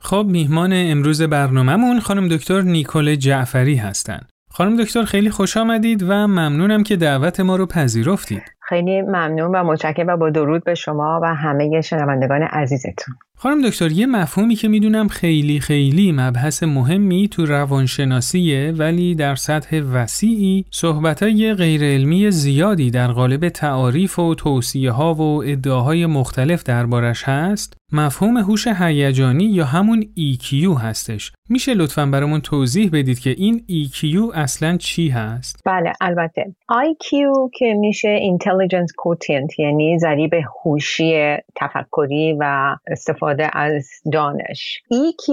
خب 0.00 0.26
میهمان 0.28 0.72
امروز 0.72 1.22
برنامهمون 1.22 2.00
خانم 2.00 2.28
دکتر 2.28 2.62
نیکول 2.62 3.14
جعفری 3.14 3.76
هستند. 3.76 4.28
خانم 4.50 4.84
دکتر 4.84 5.04
خیلی 5.04 5.30
خوش 5.30 5.56
آمدید 5.56 6.02
و 6.02 6.12
ممنونم 6.12 6.82
که 6.82 6.96
دعوت 6.96 7.40
ما 7.40 7.56
رو 7.56 7.66
پذیرفتید. 7.66 8.55
خیلی 8.68 9.02
ممنون 9.02 9.50
و 9.54 9.64
متشکرم 9.64 10.06
و 10.06 10.16
با 10.16 10.30
درود 10.30 10.64
به 10.64 10.74
شما 10.74 11.20
و 11.22 11.34
همه 11.34 11.80
شنوندگان 11.80 12.42
عزیزتون. 12.42 13.14
خانم 13.38 13.68
دکتر 13.68 13.92
یه 13.92 14.06
مفهومی 14.06 14.54
که 14.54 14.68
می‌دونم 14.68 15.08
خیلی 15.08 15.60
خیلی 15.60 16.12
مبحث 16.12 16.62
مهمی 16.62 17.28
تو 17.28 17.46
روانشناسیه 17.46 18.72
ولی 18.78 19.14
در 19.14 19.34
سطح 19.34 19.80
وسیعی 19.92 20.64
صحبتای 20.70 21.54
غیر 21.54 21.84
علمی 21.84 22.30
زیادی 22.30 22.90
در 22.90 23.12
قالب 23.12 23.48
تعاریف 23.48 24.18
و 24.18 24.34
توصیه 24.34 24.90
ها 24.90 25.14
و 25.14 25.42
ادعاهای 25.44 26.06
مختلف 26.06 26.62
دربارش 26.62 27.24
هست 27.24 27.76
مفهوم 27.92 28.36
هوش 28.36 28.66
هیجانی 28.66 29.44
یا 29.44 29.64
همون 29.64 30.02
EQ 30.02 30.82
هستش 30.82 31.32
میشه 31.48 31.74
لطفا 31.74 32.06
برامون 32.06 32.40
توضیح 32.40 32.90
بدید 32.92 33.18
که 33.18 33.30
این 33.30 33.64
EQ 33.70 34.34
اصلا 34.34 34.76
چی 34.76 35.08
هست؟ 35.08 35.62
بله 35.64 35.92
البته 36.00 36.54
IQ 36.72 37.08
که 37.54 37.74
میشه 37.74 38.18
Intelligence 38.18 38.92
Quotient 39.02 39.58
یعنی 39.58 39.98
ضریب 39.98 40.34
هوشی 40.64 41.36
تفکری 41.56 42.36
و 42.40 42.76
استفاده 42.86 43.25
از 43.52 43.88
دانش. 44.12 44.82
EQ 44.92 45.26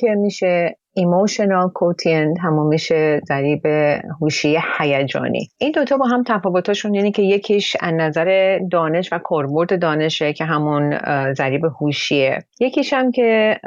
که 0.00 0.10
میشه 0.10 0.76
emotional 0.98 1.70
quotient 1.72 2.38
همون 2.42 2.66
میشه 2.66 3.20
ضریب 3.28 3.66
هوشی 4.20 4.58
هیجانی. 4.78 5.48
این 5.58 5.72
دوتا 5.72 5.96
با 5.96 6.06
هم 6.06 6.22
تفاوتاشون 6.26 6.94
یعنی 6.94 7.12
که 7.12 7.22
یکیش 7.22 7.76
از 7.80 7.94
نظر 7.94 8.58
دانش 8.70 9.12
و 9.12 9.18
کاربرد 9.18 9.80
دانشه 9.82 10.32
که 10.32 10.44
همون 10.44 10.98
ضریب 11.32 11.64
هوشیه. 11.64 12.38
یکیش 12.60 12.92
هم 12.92 13.12
که 13.12 13.60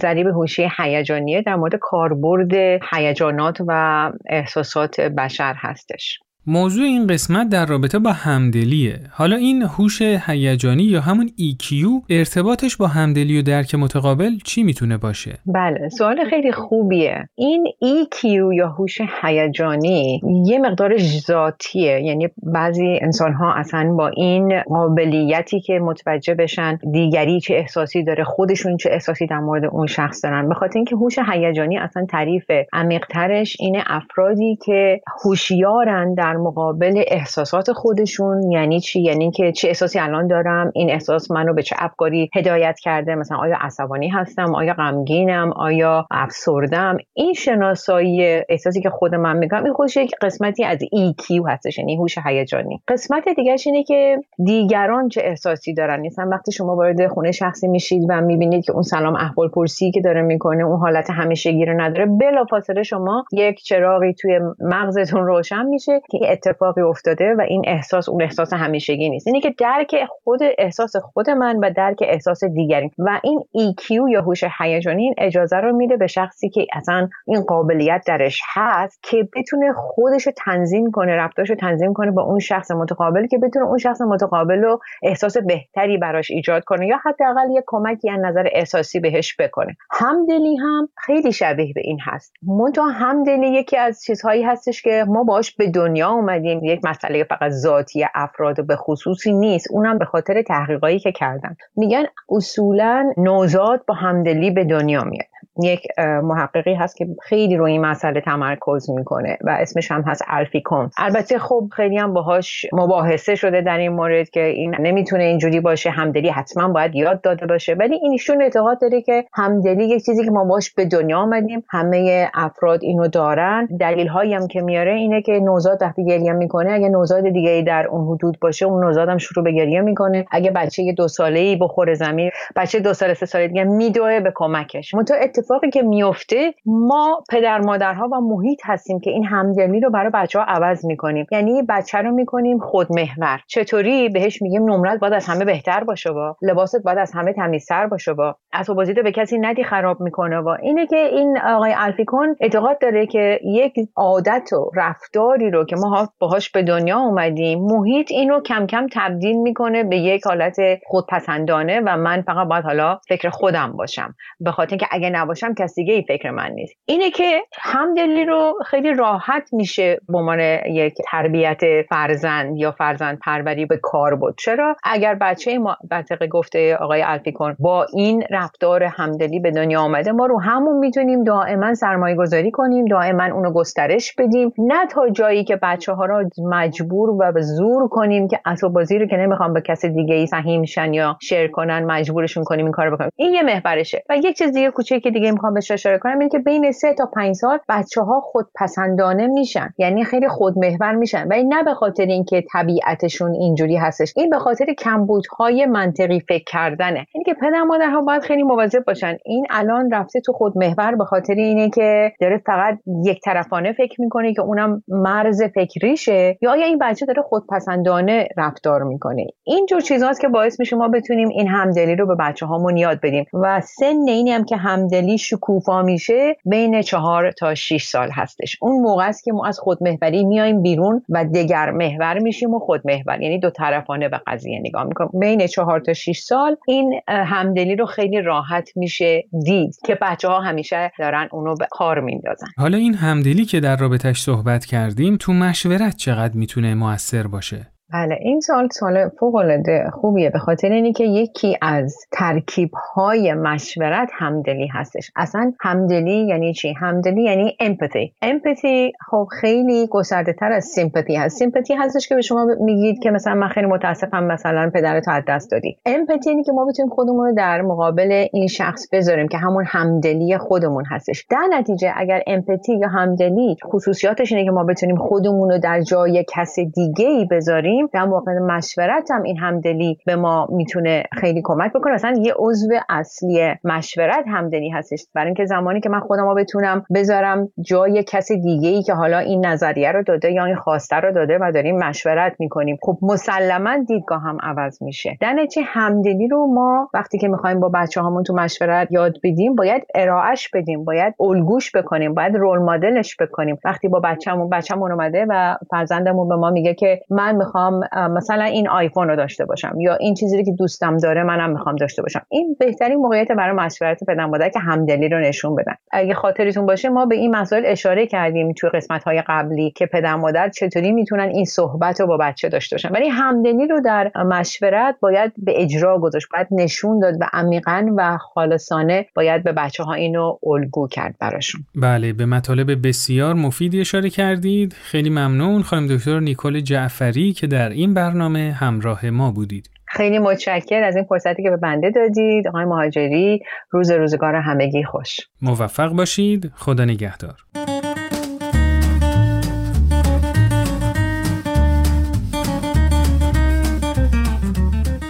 ضریب 0.00 0.26
هوشی 0.26 0.68
هیجانیه 0.78 1.42
در 1.42 1.56
مورد 1.56 1.74
کاربرد 1.80 2.52
هیجانات 2.92 3.58
و 3.68 4.12
احساسات 4.26 5.00
بشر 5.00 5.54
هستش. 5.56 6.20
موضوع 6.46 6.84
این 6.84 7.06
قسمت 7.06 7.48
در 7.48 7.66
رابطه 7.66 7.98
با 7.98 8.12
همدلیه. 8.12 9.00
حالا 9.10 9.36
این 9.36 9.62
هوش 9.62 10.02
هیجانی 10.02 10.82
یا 10.82 11.00
همون 11.00 11.28
EQ 11.28 11.74
ارتباطش 12.10 12.76
با 12.76 12.86
همدلی 12.86 13.38
و 13.38 13.42
درک 13.42 13.74
متقابل 13.74 14.30
چی 14.44 14.62
می‌تونه 14.62 14.96
باشه؟ 14.96 15.38
بله، 15.46 15.88
سوال 15.88 16.24
خیلی 16.30 16.52
خوبیه. 16.52 17.28
این 17.34 17.66
EQ 17.84 18.24
یا 18.54 18.68
هوش 18.68 18.98
هیجانی 19.22 20.20
یه 20.46 20.58
مقدار 20.58 20.96
ذاتیه، 20.98 22.00
یعنی 22.00 22.28
بعضی 22.42 22.98
انسان 23.02 23.32
ها 23.32 23.54
اصلا 23.54 23.94
با 23.98 24.08
این 24.08 24.62
قابلیتی 24.62 25.60
که 25.60 25.78
متوجه 25.78 26.34
بشن 26.34 26.78
دیگری 26.92 27.40
چه 27.40 27.54
احساسی 27.54 28.04
داره، 28.04 28.24
خودشون 28.24 28.76
چه 28.76 28.90
احساسی 28.92 29.26
در 29.26 29.38
مورد 29.38 29.64
اون 29.64 29.86
شخص 29.86 30.24
دارن. 30.24 30.48
به 30.48 30.54
اینکه 30.74 30.96
هوش 30.96 31.18
هیجانی 31.32 31.78
اصلا 31.78 32.06
تعریف 32.06 32.44
عمیق‌ترش 32.72 33.56
اینه 33.60 33.84
افرادی 33.86 34.58
که 34.64 35.00
هوشیارن 35.24 36.14
در 36.14 36.31
در 36.32 36.38
مقابل 36.38 37.02
احساسات 37.06 37.72
خودشون 37.72 38.52
یعنی 38.52 38.80
چی؟ 38.80 39.00
یعنی 39.00 39.30
که 39.30 39.52
چه 39.52 39.68
احساسی 39.68 39.98
الان 39.98 40.26
دارم؟ 40.26 40.72
این 40.74 40.90
احساس 40.90 41.30
منو 41.30 41.54
به 41.54 41.62
چه 41.62 41.76
افکاری 41.78 42.30
هدایت 42.34 42.78
کرده؟ 42.82 43.14
مثلا 43.14 43.38
آیا 43.38 43.56
عصبانی 43.60 44.08
هستم؟ 44.08 44.54
آیا 44.54 44.74
غمگینم؟ 44.74 45.52
آیا 45.52 46.06
افسردم؟ 46.10 46.96
این 47.14 47.32
شناسایی 47.32 48.42
احساسی 48.48 48.80
که 48.80 48.90
خود 48.90 49.14
من 49.14 49.36
میگم 49.36 49.64
این 49.64 49.72
خودش 49.72 49.96
یک 49.96 50.14
قسمتی 50.20 50.64
از 50.64 50.78
EQ 50.78 51.48
هستش 51.48 51.78
یعنی 51.78 51.96
هوش 51.96 52.18
هیجانی. 52.24 52.82
قسمت 52.88 53.28
دیگرش 53.36 53.66
اینه 53.66 53.82
که 53.82 54.16
دیگران 54.44 55.08
چه 55.08 55.20
احساسی 55.24 55.74
دارن؟ 55.74 56.06
مثلا 56.06 56.28
وقتی 56.32 56.52
شما 56.52 56.76
وارد 56.76 57.06
خونه 57.06 57.32
شخصی 57.32 57.68
میشید 57.68 58.02
و 58.08 58.20
می‌بینید 58.20 58.64
که 58.64 58.72
اون 58.72 58.82
سلام 58.82 59.16
احوال 59.16 59.48
پرسی 59.48 59.90
که 59.90 60.00
داره 60.00 60.22
می‌کنه 60.22 60.64
اون 60.64 60.78
حالت 60.78 61.10
همیشگی 61.10 61.64
رو 61.64 61.80
نداره 61.80 62.06
بلافاصله 62.06 62.82
شما 62.82 63.24
یک 63.32 63.62
چراغی 63.62 64.14
توی 64.14 64.40
مغزتون 64.60 65.26
روشن 65.26 65.66
میشه 65.66 66.00
که 66.10 66.18
اتفاقی 66.28 66.80
افتاده 66.80 67.34
و 67.38 67.40
این 67.40 67.62
احساس 67.66 68.08
اون 68.08 68.22
احساس 68.22 68.52
همیشگی 68.52 69.10
نیست. 69.10 69.26
اینه 69.26 69.40
که 69.40 69.54
درک 69.58 69.94
خود 70.08 70.40
احساس 70.58 70.96
خود 70.96 71.30
من 71.30 71.56
و 71.56 71.70
درک 71.76 71.98
احساس 72.02 72.44
دیگری 72.44 72.90
و 72.98 73.20
این 73.22 73.40
EQ 73.40 73.90
یا 74.10 74.22
هوش 74.22 74.44
هیجانی 74.58 75.02
این 75.02 75.14
اجازه 75.18 75.56
رو 75.56 75.76
میده 75.76 75.96
به 75.96 76.06
شخصی 76.06 76.48
که 76.48 76.66
اصلا 76.72 77.08
این 77.26 77.42
قابلیت 77.42 78.02
درش 78.06 78.42
هست 78.54 79.02
که 79.02 79.28
بتونه 79.36 79.72
خودش 79.72 80.26
رو 80.26 80.32
تنظیم 80.36 80.90
کنه 80.90 81.16
رفتارش 81.16 81.50
رو 81.50 81.56
تنظیم 81.56 81.92
کنه 81.92 82.10
با 82.10 82.22
اون 82.22 82.38
شخص 82.38 82.70
متقابل 82.70 83.26
که 83.26 83.38
بتونه 83.38 83.66
اون 83.66 83.78
شخص 83.78 84.00
متقابل 84.00 84.62
رو 84.62 84.80
احساس 85.02 85.36
بهتری 85.36 85.98
براش 85.98 86.30
ایجاد 86.30 86.64
کنه 86.64 86.86
یا 86.86 86.96
حداقل 87.04 87.50
یه 87.50 87.64
کمکی 87.66 88.10
از 88.10 88.20
نظر 88.20 88.48
احساسی 88.52 89.00
بهش 89.00 89.36
بکنه. 89.38 89.76
همدلی 89.90 90.56
هم 90.56 90.88
خیلی 90.96 91.32
شبیه 91.32 91.72
به 91.74 91.80
این 91.84 91.98
هست. 92.02 92.32
منتها 92.42 92.88
همدلی 92.88 93.48
یکی 93.48 93.76
از 93.76 94.02
چیزهایی 94.02 94.42
هستش 94.42 94.82
که 94.82 95.04
ما 95.08 95.24
باش 95.24 95.56
به 95.56 95.70
دنیا 95.70 96.11
اومدیم 96.12 96.64
یک 96.64 96.80
مسئله 96.84 97.24
فقط 97.24 97.50
ذاتی 97.50 98.06
افراد 98.14 98.66
به 98.66 98.76
خصوصی 98.76 99.32
نیست. 99.32 99.66
اونم 99.70 99.98
به 99.98 100.04
خاطر 100.04 100.42
تحقیقایی 100.42 100.98
که 100.98 101.12
کردن. 101.12 101.56
میگن 101.76 102.04
اصولا 102.28 103.12
نوزاد 103.16 103.84
با 103.88 103.94
همدلی 103.94 104.50
به 104.50 104.64
دنیا 104.64 105.04
میاد. 105.04 105.31
یک 105.62 105.86
محققی 106.22 106.74
هست 106.74 106.96
که 106.96 107.06
خیلی 107.22 107.56
روی 107.56 107.72
این 107.72 107.80
مسئله 107.80 108.20
تمرکز 108.20 108.90
می‌کنه 108.90 109.38
و 109.44 109.50
اسمش 109.60 109.90
هم 109.90 110.02
هست 110.02 110.22
الفیکون. 110.26 110.90
البته 110.98 111.38
خب 111.38 111.68
خیلی 111.76 111.98
هم 111.98 112.12
باهاش 112.14 112.66
مباحثه 112.72 113.34
شده 113.34 113.60
در 113.60 113.78
این 113.78 113.92
مورد 113.92 114.30
که 114.30 114.44
این 114.44 114.74
نمی‌تونه 114.80 115.24
اینجوری 115.24 115.60
باشه 115.60 115.90
همدلی 115.90 116.28
حتما 116.28 116.68
باید 116.68 116.94
یاد 116.94 117.20
داده 117.20 117.46
باشه. 117.46 117.74
ولی 117.74 117.94
اینشون 117.94 118.42
اعتقاد 118.42 118.80
داره 118.80 119.02
که 119.02 119.24
همدلی 119.34 119.84
یک 119.84 120.04
چیزی 120.04 120.24
که 120.24 120.30
ما 120.30 120.44
باش 120.44 120.74
به 120.74 120.84
دنیا 120.84 121.18
آمدیم 121.18 121.64
همه 121.70 122.28
افراد 122.34 122.82
اینو 122.82 123.08
دارن. 123.08 123.68
دلیل 123.80 124.08
هایی 124.08 124.34
هم 124.34 124.46
که 124.46 124.60
میاره 124.60 124.94
اینه 124.94 125.22
که 125.22 125.32
نوزاد 125.32 125.82
وقتی 125.82 126.04
گریه 126.04 126.32
می‌کنه 126.32 126.72
اگه 126.72 126.88
نوزاد 126.88 127.28
دیگه 127.28 127.64
در 127.66 127.86
اون 127.86 128.14
حدود 128.14 128.38
باشه 128.40 128.66
اون 128.66 128.84
نوزاد 128.84 129.08
هم 129.08 129.18
شروع 129.18 129.44
به 129.44 129.52
گریه 129.52 129.80
می‌کنه. 129.80 130.24
اگه 130.30 130.50
بچه 130.50 130.92
دو 130.92 131.08
ساله 131.08 131.40
ای 131.40 131.56
بخوره 131.56 131.94
زمین 131.94 132.30
بچه 132.56 132.80
دو 132.80 132.94
ساله 132.94 133.14
سه 133.14 133.26
ساله 133.26 133.48
دیگه 133.48 133.64
میدوه 133.64 134.20
به 134.20 134.32
کمکش. 134.34 134.94
اتفاقی 135.42 135.70
که 135.70 135.82
میفته 135.82 136.54
ما 136.66 137.24
پدر 137.30 137.60
مادرها 137.60 138.08
و 138.08 138.20
محیط 138.20 138.60
هستیم 138.64 139.00
که 139.00 139.10
این 139.10 139.24
همدلی 139.24 139.80
رو 139.80 139.90
برای 139.90 140.10
بچه 140.14 140.38
ها 140.38 140.44
عوض 140.44 140.84
می‌کنیم. 140.84 141.26
یعنی 141.32 141.62
بچه 141.68 141.98
رو 141.98 142.10
می‌کنیم 142.10 142.58
خودمحور. 142.58 143.40
چطوری؟ 143.46 144.08
بهش 144.08 144.42
میگیم 144.42 144.70
نمرت 144.70 145.00
باید 145.00 145.12
از 145.12 145.26
همه 145.26 145.44
بهتر 145.44 145.84
باشه 145.84 146.12
با 146.12 146.36
لباست 146.42 146.82
باید 146.84 146.98
از 146.98 147.12
همه 147.14 147.32
تمیزتر 147.32 147.86
باشه 147.86 148.12
با 148.12 148.36
اسباب 148.52 148.76
بازی 148.76 148.92
به 148.92 149.12
کسی 149.12 149.38
ندی 149.38 149.64
خراب 149.64 150.00
می‌کنه 150.00 150.38
و 150.38 150.48
اینه 150.62 150.86
که 150.86 150.96
این 150.96 151.38
آقای 151.38 151.72
الفیکون 151.76 152.36
اعتقاد 152.40 152.80
داره 152.80 153.06
که 153.06 153.40
یک 153.44 153.72
عادت 153.96 154.52
و 154.52 154.70
رفتاری 154.76 155.50
رو 155.50 155.64
که 155.64 155.76
ما 155.76 156.08
باهاش 156.18 156.50
به 156.50 156.62
دنیا 156.62 156.98
اومدیم 156.98 157.64
محیط 157.64 158.10
اینو 158.10 158.40
کم 158.40 158.66
کم 158.66 158.86
تبدیل 158.92 159.36
می‌کنه 159.36 159.84
به 159.84 159.96
یک 159.96 160.26
حالت 160.26 160.56
خودپسندانه 160.86 161.80
و 161.86 161.96
من 161.96 162.22
فقط 162.22 162.48
باید 162.48 162.64
حالا 162.64 162.98
فکر 163.08 163.30
خودم 163.30 163.72
باشم. 163.72 164.14
به 164.40 164.50
خاطر 164.50 164.70
اینکه 164.70 164.86
اگه 164.90 165.10
نباشم 165.32 165.54
کس 165.54 165.74
دیگه 165.74 165.94
ای 165.94 166.02
فکر 166.02 166.30
من 166.30 166.50
نیست. 166.50 166.74
اینه 166.84 167.10
که 167.10 167.42
همدلی 167.62 168.24
رو 168.24 168.54
خیلی 168.66 168.94
راحت 168.94 169.48
میشه 169.52 170.00
به 170.08 170.18
عنوان 170.18 170.40
یک 170.66 170.94
تربیت 171.10 171.60
فرزند 171.88 172.58
یا 172.58 172.72
فرزند 172.72 173.18
پروری 173.18 173.66
به 173.66 173.78
کار 173.82 174.14
بود 174.14 174.34
چرا؟ 174.38 174.76
اگر 174.84 175.14
بچه 175.14 175.58
ما 175.58 175.76
منطقه 175.90 176.26
گفته 176.26 176.76
آقای 176.76 177.02
الفیکون 177.02 177.56
با 177.58 177.86
این 177.94 178.24
رفتار 178.30 178.82
همدلی 178.82 179.40
به 179.40 179.50
دنیا 179.50 179.80
آمده 179.80 180.12
ما 180.12 180.26
رو 180.26 180.40
همون 180.40 180.78
می‌تونیم 180.78 181.24
دائما 181.24 181.74
سرمایه 181.74 182.16
گذاری 182.16 182.50
کنیم 182.50 182.84
دائما 182.84 183.24
اونو 183.24 183.52
گسترش 183.52 184.14
بدیم. 184.18 184.52
نه 184.58 184.86
تا 184.86 185.08
جایی 185.08 185.44
که 185.44 185.56
بچه 185.62 185.92
ها 185.92 186.04
رو 186.04 186.28
مجبور 186.50 187.10
و 187.10 187.32
به 187.32 187.42
زور 187.42 187.88
کنیم 187.88 188.28
که 188.28 188.40
اسباب 188.44 188.72
بازی 188.72 188.98
رو 188.98 189.06
که 189.06 189.16
نمی‌خوام 189.16 189.52
به 189.52 189.60
کسی 189.60 189.88
دیگه 189.88 190.14
ای 190.14 190.26
سهیم 190.26 190.60
میشن 190.60 190.94
یا 190.94 191.16
شیر 191.22 191.50
کنن 191.50 191.84
مجبورشون 191.84 192.44
کنیم 192.44 192.64
این 192.64 192.72
کارو 192.72 192.96
بکنیم. 192.96 193.10
این 193.16 193.34
یه 193.34 193.42
محورشه. 193.42 194.02
و 194.08 194.16
یک 194.16 194.38
چیز 194.38 194.52
دیگه 194.52 194.70
کوچیکی 194.70 195.10
دیگه 195.10 195.21
می‌خوام 195.30 195.54
بهش 195.54 195.70
اشاره 195.70 195.98
کنم 195.98 196.18
اینه 196.18 196.28
که 196.30 196.38
بین 196.38 196.72
سه 196.72 196.94
تا 196.94 197.06
پنج 197.06 197.34
سال 197.34 197.58
بچه 197.68 198.00
ها 198.00 198.20
خودپسندانه 198.20 199.26
میشن. 199.26 199.68
یعنی 199.78 200.04
خیلی 200.04 200.28
خودمحور 200.28 200.94
میشن. 200.94 201.28
و 201.28 201.32
این 201.32 201.54
نه 201.54 201.62
به 201.62 201.74
خاطر 201.74 202.04
اینکه 202.04 202.44
طبیعتشون 202.52 203.34
اینجوری 203.34 203.76
هستش. 203.76 204.12
این 204.16 204.30
به 204.30 204.38
خاطر 204.38 204.66
کمبودهای 204.78 205.66
منطقی 205.66 206.20
فکر 206.28 206.44
کردنه. 206.46 207.06
اینه 207.14 207.24
که 207.26 207.34
پدر 207.34 207.62
مادرها 207.62 208.00
باید 208.00 208.22
خیلی 208.22 208.42
مواظب 208.42 208.84
باشن. 208.84 209.16
این 209.24 209.46
الان 209.50 209.90
رفته 209.90 210.20
تو 210.20 210.32
خودمحور 210.32 210.94
به 210.94 211.04
خاطر 211.04 211.34
اینه 211.34 211.70
که 211.70 212.12
داره 212.20 212.42
فقط 212.46 212.78
یک 213.04 213.20
طرفانه 213.24 213.72
فکر 213.72 214.00
می‌کنه 214.00 214.34
که 214.34 214.42
اونم 214.42 214.82
مرز 214.88 215.42
فکریشه 215.42 216.38
یا 216.42 216.50
آیا 216.50 216.66
این 216.66 216.78
بچه 216.78 217.06
داره 217.06 217.22
خودپسندانه 217.22 218.28
رفتار 218.36 218.82
می‌کنه. 218.82 219.26
اینجور 219.44 219.80
چیزهاست 219.80 220.20
که 220.20 220.28
باعث 220.28 220.60
میشه 220.60 220.76
ما 220.76 220.88
بتونیم 220.88 221.28
این 221.28 221.48
همدلی 221.48 221.96
رو 221.96 222.06
به 222.06 222.14
بچه 222.20 222.46
هامون 222.46 222.76
یاد 222.76 223.00
بدیم. 223.02 223.24
و 223.32 223.60
سن 223.60 224.08
اینی 224.08 224.32
هم 224.32 224.44
که 224.44 224.56
همدلی 224.56 225.11
شکوفا 225.16 225.82
میشه 225.82 226.36
بین 226.44 226.82
چهار 226.82 227.30
تا 227.30 227.54
6 227.54 227.84
سال 227.84 228.10
هستش. 228.12 228.56
اون 228.60 228.82
موقع 228.82 229.08
است 229.08 229.24
که 229.24 229.32
ما 229.32 229.46
از 229.46 229.58
خودمحوری 229.58 230.24
میایم 230.24 230.62
بیرون 230.62 231.02
و 231.08 231.24
دگر 231.24 231.70
محور 231.70 232.18
میشیم 232.18 232.54
و 232.54 232.58
خودمحور 232.58 233.22
یعنی 233.22 233.38
دو 233.38 233.50
طرفانه 233.50 234.08
به 234.08 234.20
قضیه 234.26 234.58
نگاه 234.58 234.84
می‌کنیم 234.84 235.10
بین 235.20 235.46
چهار 235.46 235.80
تا 235.80 235.92
6 235.92 236.18
سال 236.18 236.56
این 236.66 237.00
همدلی 237.08 237.76
رو 237.76 237.86
خیلی 237.86 238.20
راحت 238.20 238.68
میشه 238.76 239.24
دید 239.44 239.76
که 239.84 239.98
بچه 240.02 240.28
ها 240.28 240.40
همیشه 240.40 240.92
دارن 240.98 241.28
اونو 241.32 241.54
به 241.54 241.66
کار 241.70 242.00
میندازن. 242.00 242.46
حالا 242.56 242.78
این 242.78 242.94
همدلی 242.94 243.44
که 243.44 243.60
در 243.60 243.76
رابطش 243.76 244.20
صحبت 244.20 244.64
کردیم 244.64 245.16
تو 245.16 245.32
مشورت 245.32 245.96
چقدر 245.96 246.34
می‌تونه 246.34 246.74
موثر 246.74 247.26
باشه؟ 247.26 247.71
بله 247.92 248.18
این 248.20 248.40
سال 248.40 248.68
سال 248.72 249.08
فوق 249.08 249.34
العاده 249.34 249.90
خوبیه 249.92 250.30
به 250.30 250.38
خاطر 250.38 250.68
اینی 250.68 250.92
که 250.92 251.04
یکی 251.04 251.56
از 251.62 251.96
ترکیب 252.12 252.70
های 252.94 253.34
مشورت 253.34 254.10
همدلی 254.12 254.66
هستش. 254.66 255.10
اصلا 255.16 255.52
همدلی 255.60 256.26
یعنی 256.26 256.54
چی؟ 256.54 256.72
همدلی 256.72 257.22
یعنی 257.22 257.56
امپاتی 257.60 258.12
امپاتی 258.22 258.92
خب 259.10 259.28
خیلی 259.40 259.86
گسترده 259.86 260.32
تر 260.32 260.52
از 260.52 260.64
سیمپاتی 260.64 261.16
هست. 261.16 261.38
سیمپاتی 261.38 261.74
هستش 261.74 262.08
که 262.08 262.14
به 262.14 262.20
شما 262.20 262.46
میگید 262.60 263.02
که 263.02 263.10
مثلا 263.10 263.34
من 263.34 263.48
خیلی 263.48 263.66
متاسفم 263.66 264.24
مثلا 264.24 264.70
پدرتو 264.74 265.10
از 265.10 265.22
دست 265.28 265.50
دادی. 265.50 265.78
امپاتی 265.86 266.30
یعنی 266.30 266.44
که 266.44 266.52
ما 266.52 266.64
بتونیم 266.64 266.90
خودمون 266.92 267.26
رو 267.26 267.34
در 267.34 267.62
مقابل 267.62 268.26
این 268.32 268.46
شخص 268.46 268.88
بذاریم 268.92 269.28
که 269.28 269.38
همون 269.38 269.64
همدلی 269.66 270.38
خودمون 270.38 270.84
هستش. 270.90 271.26
در 271.30 271.48
نتیجه 271.50 271.92
اگر 271.96 272.22
امپاتی 272.26 272.78
یا 272.78 272.88
همدلی 272.88 273.56
خصوصیاتش 273.64 274.32
اینه 274.32 274.44
که 274.44 274.50
ما 274.50 274.64
بتونیم 274.64 274.96
خودمون 274.96 275.50
رو 275.50 275.58
در 275.58 275.80
جای 275.80 276.24
کس 276.28 276.58
دیگه 276.58 277.06
ای 277.06 277.24
بذاریم 277.30 277.81
در 277.92 278.04
موقع 278.04 278.32
مشورت 278.32 279.10
هم 279.10 279.22
این 279.22 279.38
همدلی 279.38 279.98
به 280.06 280.16
ما 280.16 280.48
می‌تونه 280.50 281.02
خیلی 281.12 281.42
کمک 281.44 281.72
بکنه. 281.72 281.94
مثلا 281.94 282.14
یه 282.22 282.34
عضو 282.38 282.68
اصلی 282.88 283.54
مشورت 283.64 284.24
همدلی 284.28 284.70
هستش. 284.70 285.06
برای 285.14 285.26
اینکه 285.26 285.44
زمانی 285.44 285.80
که 285.80 285.88
من 285.88 286.00
خودم 286.00 286.28
رو 286.28 286.34
بتونم 286.34 286.84
بذارم 286.94 287.48
جای 287.60 288.02
کس 288.02 288.32
دیگه 288.32 288.68
ای 288.68 288.82
که 288.82 288.94
حالا 288.94 289.18
این 289.18 289.46
نظریه 289.46 289.92
رو 289.92 290.02
داده 290.02 290.32
یا 290.32 290.44
این 290.44 290.56
خواسته 290.56 290.96
رو 290.96 291.12
داده 291.12 291.38
و 291.40 291.52
داریم 291.54 291.78
مشورت 291.78 292.32
می‌کنیم. 292.38 292.78
خب 292.82 292.98
مسلما 293.02 293.76
دیدگاه 293.88 294.22
هم 294.22 294.38
عوض 294.42 294.82
میشه. 294.82 295.16
در 295.20 295.32
نتیجه 295.32 295.66
همدلی 295.66 296.28
رو 296.28 296.46
ما 296.46 296.88
وقتی 296.94 297.18
که 297.18 297.28
می‌خوایم 297.28 297.60
با 297.60 297.70
بچه 297.74 298.00
هامون 298.00 298.22
تو 298.22 298.34
مشورت 298.34 298.88
یاد 298.90 299.16
بدیم 299.24 299.54
باید 299.54 299.82
ارائهش 299.94 300.48
بدیم. 300.54 300.84
باید 300.84 301.14
الگوش 301.20 301.76
بکنیم. 301.76 302.14
باید 302.14 302.36
رول 302.36 302.58
مدلش 302.58 303.16
بکنیم. 303.20 303.58
وقتی 303.64 303.88
با 303.88 304.00
بچه‌مون 304.00 304.48
بچه‌مون 304.50 304.92
اومده 304.92 305.26
و 305.28 305.56
فرزندمون 305.70 306.28
به 306.28 306.36
ما 306.36 306.50
میگه 306.50 306.74
که 306.74 307.00
من 307.10 307.36
می‌خوام 307.36 307.71
مثلا 308.10 308.44
این 308.44 308.68
آیفون 308.68 309.08
رو 309.08 309.16
داشته 309.16 309.44
باشم 309.44 309.74
یا 309.80 309.94
این 309.94 310.14
چیزی 310.14 310.44
که 310.44 310.52
دوستم 310.58 310.96
داره 310.96 311.22
منم 311.22 311.50
می‌خوام 311.50 311.76
داشته 311.76 312.02
باشم. 312.02 312.22
این 312.28 312.56
بهترین 312.60 312.98
موقعیت 312.98 313.28
برای 313.28 313.56
مشورت 313.56 314.04
پدر 314.04 314.26
مادر 314.26 314.48
که 314.48 314.58
همدلی 314.58 315.08
رو 315.08 315.20
نشون 315.20 315.56
بدن. 315.56 315.74
اگه 315.90 316.14
خاطرتون 316.14 316.66
باشه 316.66 316.88
ما 316.88 317.06
به 317.06 317.14
این 317.14 317.36
مسائل 317.36 317.62
اشاره 317.66 318.06
کردیم 318.06 318.52
توی 318.52 318.70
قسمت 318.70 319.04
های 319.04 319.22
قبلی 319.26 319.70
که 319.76 319.86
پدر 319.86 320.16
مادر 320.16 320.48
چطوری 320.48 320.92
می‌تونن 320.92 321.28
این 321.28 321.44
صحبت 321.44 322.00
رو 322.00 322.06
با 322.06 322.16
بچه 322.16 322.48
داشته 322.48 322.74
باشن. 322.74 322.88
ولی 322.92 323.08
همدلی 323.08 323.66
رو 323.66 323.80
در 323.80 324.10
مشورت 324.14 324.96
باید 325.00 325.32
به 325.38 325.62
اجرا 325.62 325.98
گذاشت 325.98 326.28
باید 326.32 326.46
نشون 326.50 326.98
داد 326.98 327.14
و 327.20 327.24
عمیقا 327.32 327.86
و 327.96 328.18
خالصانه 328.18 329.06
باید 329.14 329.44
به 329.44 329.52
بچه 329.52 329.84
ها 329.84 329.92
اینو 329.92 330.38
الگو 330.46 330.88
کرد 330.88 331.14
براشون. 331.20 331.60
بله 331.74 332.12
به 332.12 332.26
مطالب 332.26 332.88
بسیار 332.88 333.34
مفیدی 333.34 333.80
اشاره 333.80 334.10
کردید. 334.10 334.72
خیلی 334.72 335.10
ممنون. 335.10 335.62
خانم 335.62 335.86
دکتر 335.86 336.20
نیکل 336.20 336.60
جعفری 336.60 337.32
که 337.32 337.46
در 337.46 337.61
این 337.70 337.94
برنامه 337.94 338.56
همراه 338.58 339.10
ما 339.10 339.30
بودید. 339.30 339.70
خیلی 339.86 340.18
متشکر 340.18 340.82
از 340.82 340.96
این 340.96 341.04
فرصتی 341.04 341.42
که 341.42 341.50
به 341.50 341.56
بنده 341.56 341.90
دادید. 341.90 342.48
آقای 342.48 342.64
مهاجری 342.64 343.40
روز 343.70 343.90
روزگار 343.90 344.34
همگی 344.34 344.84
خوش. 344.84 345.20
موفق 345.42 345.92
باشید. 345.92 346.52
خدا 346.54 346.84
نگهدار. 346.84 347.34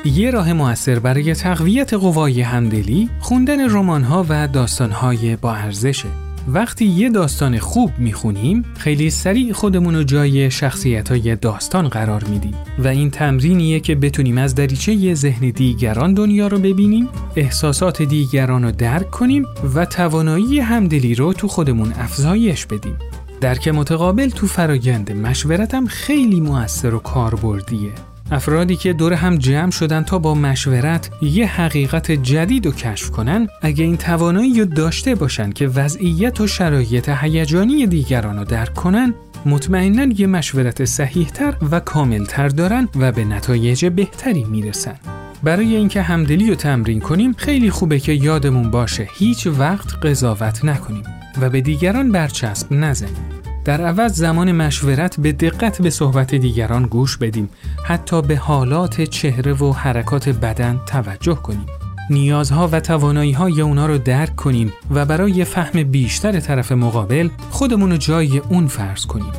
یه 0.04 0.30
راه 0.30 0.52
موثر 0.52 0.99
برای 0.99 1.35
تقویت 1.35 1.94
قوای 1.94 2.40
همدلی 2.40 3.11
خوندن 3.21 3.71
رمان‌ها 3.71 4.26
و 4.28 4.49
داستان‌های 4.49 5.37
با 5.37 5.54
ارزشه. 5.54 6.09
وقتی 6.49 6.84
یه 6.84 7.11
داستان 7.11 7.58
خوب 7.58 7.90
می‌خونیم 7.99 8.64
خیلی 8.78 9.11
سریع 9.11 9.52
خودمون 9.52 9.94
رو 9.94 10.02
جای 10.02 10.50
شخصیت 10.50 11.08
های 11.08 11.37
داستان 11.37 11.88
قرار 11.88 12.25
میدیم 12.25 12.54
و 12.78 12.88
این 12.88 13.11
تمرینیه 13.11 13.80
که 13.80 13.94
بتونیم 13.94 14.38
از 14.38 14.54
دریچه 14.54 15.14
ذهن 15.14 15.50
دیگران 15.50 16.14
دنیا 16.14 16.46
رو 16.46 16.58
ببینیم 16.58 17.08
احساسات 17.37 18.02
دیگران 18.02 18.62
رو 18.62 18.72
درک 18.72 19.11
کنیم 19.11 19.46
و 19.75 19.84
توانایی 19.84 20.61
همدلی 20.61 21.14
رو 21.14 21.32
تو 21.32 21.49
خودمون 21.49 21.92
افزایش 21.92 22.66
بدیم. 22.66 22.96
درک 23.40 23.68
متقابل 23.68 24.28
تو 24.28 24.46
فرایند 24.46 25.12
مشورتم 25.12 25.87
خیلی 25.87 26.40
موثر 26.40 26.94
و 26.94 26.99
کاربردیه. 26.99 28.12
افرادی 28.33 28.77
که 28.77 28.93
دور 28.93 29.12
هم 29.12 29.37
جمع 29.37 29.71
شدن 29.71 30.03
تا 30.03 30.19
با 30.19 30.35
مشورت 30.35 31.11
یه 31.23 31.47
حقیقت 31.47 32.11
جدید 32.11 32.67
رو 32.67 32.73
کشف 32.73 33.11
کنن 33.11 33.49
اگه 33.62 33.85
این 33.85 33.97
توانایی 33.97 34.61
رو 34.61 34.65
داشته 34.65 35.15
باشن 35.15 35.51
که 35.51 35.69
وضعیت 35.69 36.41
و 36.41 36.47
شرایط 36.47 37.09
هیجانی 37.09 37.87
دیگران 37.87 38.39
رو 38.39 38.45
درک 38.45 38.75
کنن 38.75 39.15
مطمئنا 39.47 40.15
یه 40.17 40.27
مشورت 40.27 40.85
صحیحتر 40.85 41.57
و 41.71 41.81
کاملتر 41.81 42.49
دارن 42.49 42.88
و 42.97 43.12
به 43.12 43.25
نتایج 43.25 43.87
بهتری 43.87 44.45
می‌رسن. 44.45 44.97
برای 45.42 45.77
اینکه 45.77 46.03
همدلی 46.03 46.49
رو 46.49 46.55
تمرین 46.55 47.01
کنیم 47.01 47.33
خیلی 47.33 47.71
خوبه 47.71 47.99
که 47.99 48.12
یادمون 48.12 48.71
باشه 48.71 49.09
هیچ 49.14 49.47
وقت 49.47 49.95
قضاوت 50.07 50.64
نکنیم 50.64 51.05
و 51.40 51.51
به 51.51 51.61
دیگران 51.61 52.12
برچسب 52.12 52.73
نزنیم. 52.73 53.41
در 53.64 53.81
عوض 53.81 54.12
زمان 54.12 54.53
مشورت 54.53 55.20
به 55.20 55.33
دقت 55.33 55.83
به 55.83 55.90
صحبت 55.90 56.35
دیگران 56.35 56.83
گوش 56.83 57.16
بدیم. 57.16 57.48
حتی 57.85 58.22
به 58.22 58.37
حالات 58.37 59.01
چهره 59.01 59.53
و 59.53 59.72
حرکات 59.72 60.29
بدن 60.29 60.81
توجه 60.87 61.35
کنیم. 61.35 61.66
نیازها 62.11 62.68
و 62.72 62.81
توانایی 62.81 63.33
های 63.33 63.61
اونا 63.61 63.87
رو 63.87 63.98
درک 63.98 64.37
کنیم 64.37 64.72
و 64.90 65.05
برای 65.05 65.44
فهم 65.44 65.83
بیشتر 65.83 66.40
طرف 66.40 66.72
مقابل 66.72 67.29
خودمون 67.51 67.90
رو 67.90 67.96
جای 67.96 68.38
اون 68.38 68.66
فرض 68.66 69.07
کنیم. 69.07 69.33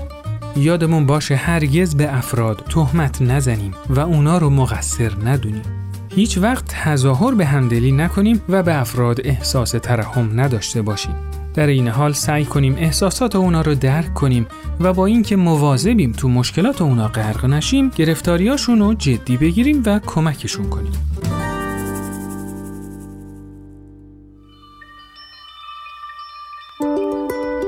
یادمون 0.55 1.05
باشه 1.05 1.36
هرگز 1.36 1.95
به 1.95 2.17
افراد 2.17 2.63
تهمت 2.69 3.21
نزنیم 3.21 3.71
و 3.89 3.99
اونا 3.99 4.38
رو 4.38 4.49
مقصر 4.49 5.12
ندونیم. 5.25 5.63
هیچ 6.09 6.38
وقت 6.38 6.65
تظاهر 6.67 7.33
به 7.33 7.45
همدلی 7.45 7.91
نکنیم 7.91 8.41
و 8.49 8.63
به 8.63 8.81
افراد 8.81 9.21
احساس 9.23 9.71
ترحم 9.71 10.39
نداشته 10.41 10.81
باشیم. 10.81 11.15
در 11.53 11.67
این 11.67 11.87
حال 11.87 12.13
سعی 12.13 12.45
کنیم 12.45 12.75
احساسات 12.79 13.35
اونا 13.35 13.61
رو 13.61 13.75
درک 13.75 14.13
کنیم 14.13 14.47
و 14.79 14.93
با 14.93 15.05
اینکه 15.05 15.35
مواظبیم 15.35 16.11
تو 16.11 16.29
مشکلات 16.29 16.81
اونا 16.81 17.07
غرق 17.07 17.45
نشیم 17.45 17.91
گرفتاریاشون 17.95 18.79
رو 18.79 18.93
جدی 18.93 19.37
بگیریم 19.37 19.83
و 19.85 19.99
کمکشون 19.99 20.69
کنیم. 20.69 20.91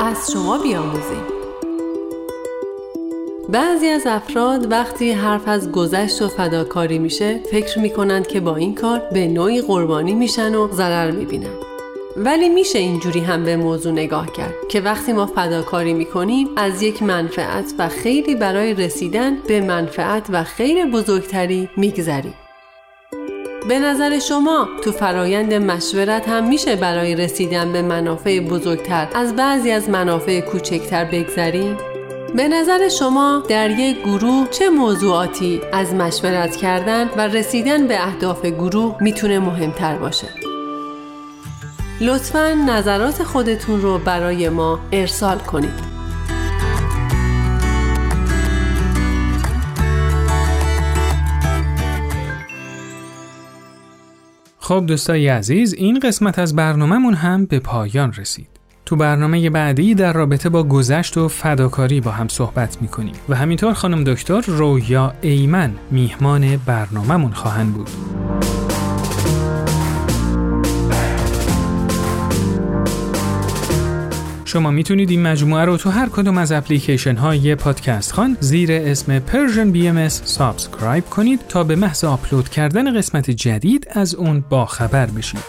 از 0.02 0.32
شما 0.34 0.58
بیاموزیم 0.63 1.24
بعضی 3.50 3.88
از 3.88 4.08
افراد 4.08 4.71
وقتی 4.71 5.12
حرف 5.12 5.48
از 5.48 5.71
گذشت 5.71 6.21
و 6.21 6.28
فداکاری 6.28 7.00
میشه 7.00 7.39
فکر 7.52 7.80
می‌کنند 7.80 8.28
که 8.28 8.39
با 8.39 8.56
این 8.56 8.76
کار 8.76 9.02
به 9.13 9.28
نوعی 9.28 9.62
قربانی 9.62 10.13
میشن 10.13 10.56
و 10.56 10.71
ضرر 10.71 11.12
می‌بینن 11.12 11.64
ولی 12.17 12.49
میشه 12.49 12.80
اینجوری 12.80 13.19
هم 13.19 13.43
به 13.43 13.58
موضوع 13.58 13.91
نگاه 13.91 14.32
کرد 14.32 14.54
که 14.69 14.82
وقتی 14.82 15.13
ما 15.13 15.25
فداکاری 15.25 15.93
می‌کنیم 15.93 16.47
از 16.58 16.82
یک 16.82 17.04
منفعت 17.04 17.73
و 17.80 17.89
خیلی 17.89 18.36
برای 18.36 18.73
رسیدن 18.73 19.38
به 19.47 19.62
منفعت 19.62 20.25
و 20.30 20.43
خیر 20.43 20.86
بزرگتری 20.86 21.69
میگذریم 21.78 22.34
به 23.67 23.80
نظر 23.80 24.19
شما 24.19 24.67
تو 24.84 24.91
فرایند 24.91 25.54
مشورت 25.54 26.30
هم 26.30 26.47
میشه 26.47 26.75
برای 26.75 27.15
رسیدن 27.15 27.71
به 27.71 27.82
منافع 27.82 28.39
بزرگتر 28.39 29.08
از 29.15 29.36
بعضی 29.36 29.71
از 29.71 29.89
منافع 29.89 30.39
کوچکتر 30.41 31.06
بگذریم؟ 31.06 31.78
به 32.36 32.47
نظر 32.47 32.89
شما 32.89 33.43
در 33.49 33.80
یک 33.80 34.01
گروه 34.01 34.47
چه 34.51 34.69
موضوعاتی 34.69 35.62
از 35.73 35.93
مشورت 35.93 36.56
کردن 36.56 37.10
و 37.17 37.28
رسیدن 37.28 37.88
به 37.88 38.08
اهداف 38.08 38.45
گروه 38.45 38.97
می‌تونه 39.01 39.39
مهمتر 39.39 39.95
باشه؟ 39.95 40.45
لطفا 42.02 42.54
نظرات 42.68 43.24
خودتون 43.24 43.82
رو 43.82 43.98
برای 43.98 44.50
ما 44.50 44.80
ارسال 44.92 45.38
کنید. 45.38 45.96
خب 54.60 54.84
دوستای 54.88 55.28
عزیز 55.28 55.74
این 55.74 56.00
قسمت 56.00 56.40
از 56.40 56.56
برنامهمون 56.56 57.14
هم 57.14 57.46
به 57.46 57.60
پایان 57.60 58.14
رسید. 58.14 58.48
تو 58.86 58.96
برنامه 58.96 59.50
بعدی 59.50 59.96
در 59.96 60.14
رابطه 60.14 60.50
با 60.50 60.64
گذشت 60.64 61.18
و 61.18 61.28
فداکاری 61.28 62.02
با 62.02 62.12
هم 62.12 62.28
صحبت 62.28 62.82
می‌کنیم 62.82 63.16
و 63.30 63.36
همینطور 63.36 63.74
خانم 63.74 64.04
دکتر 64.04 64.42
رویا 64.42 65.14
ایمن 65.22 65.74
میهمان 65.92 66.58
برنامهمون 66.66 67.32
خواهند 67.32 67.74
بود. 67.74 67.90
شما 74.56 74.72
می‌تونید 74.72 75.10
این 75.10 75.22
مجموعه 75.22 75.65
رو 75.65 75.78
تو 75.78 75.89
هر 75.89 76.10
کدوم 76.10 76.38
از 76.38 76.52
اپلیکیشن 76.52 77.15
های 77.15 77.56
پادکست 77.56 78.12
خوان 78.12 78.38
زیر 78.39 78.72
اسم 78.72 79.20
Persian 79.20 79.76
BMS 79.76 80.12
subscribe 80.26 81.06
کنید 81.06 81.39
تا 81.50 81.63
به 81.63 81.76
محض 81.76 82.04
آپلود 82.04 82.50
کردن 82.50 82.98
قسمت 82.98 83.32
جدید 83.32 83.88
از 83.91 84.15
اون 84.15 84.44
باخبر 84.50 85.06
بشید. 85.06 85.39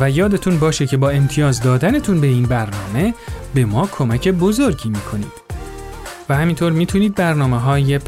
و 0.00 0.10
یادتون 0.10 0.58
باشه 0.58 0.86
که 0.86 0.96
با 0.96 1.10
امتیاز 1.10 1.62
دادنتون 1.62 2.20
به 2.20 2.26
این 2.26 2.42
برنامه 2.42 3.14
به 3.54 3.64
ما 3.64 3.86
کمک 3.86 4.28
بزرگی 4.28 4.88
می‌کنید. 4.88 5.32
و 6.28 6.36
همینطور 6.36 6.72
می‌تونید 6.72 7.14
برنامه 7.14 7.60
های 7.60 7.98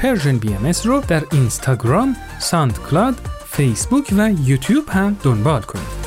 BMS 0.41 0.73
رو 0.85 1.03
در 1.09 1.23
اینستاگرام، 1.33 2.17
SoundCloud، 2.39 3.15
فیسبوک 3.51 4.15
و 4.17 4.31
یوتیوب 4.45 4.89
هم 4.89 5.17
دنبال 5.23 5.63
کنید. 5.63 6.00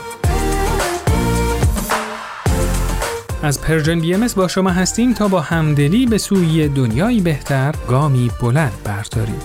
از 3.44 3.62
Persian 3.62 4.00
BMS 4.00 4.28
با 4.36 4.48
شما 4.48 4.70
هستیم 4.70 5.14
تا 5.14 5.28
با 5.28 5.42
همدلی 5.42 6.06
به 6.06 6.18
سوی 6.18 6.68
دنیایی 6.68 7.22
بهتر 7.22 7.76
گامی 7.88 8.32
بلند 8.42 8.74
برداریم. 8.84 9.42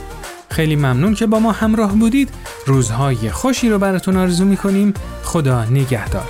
خیلی 0.51 0.77
ممنون 0.77 1.15
که 1.15 1.27
با 1.27 1.39
ما 1.39 1.53
همراه 1.53 1.93
بودید. 1.93 2.31
روزهای 2.67 3.31
خوشی 3.31 3.69
رو 3.69 3.79
براتون 3.79 4.17
آرزو 4.17 4.45
می‌کنیم. 4.45 4.95
خدا 5.23 5.65
نگهدار. 5.65 6.29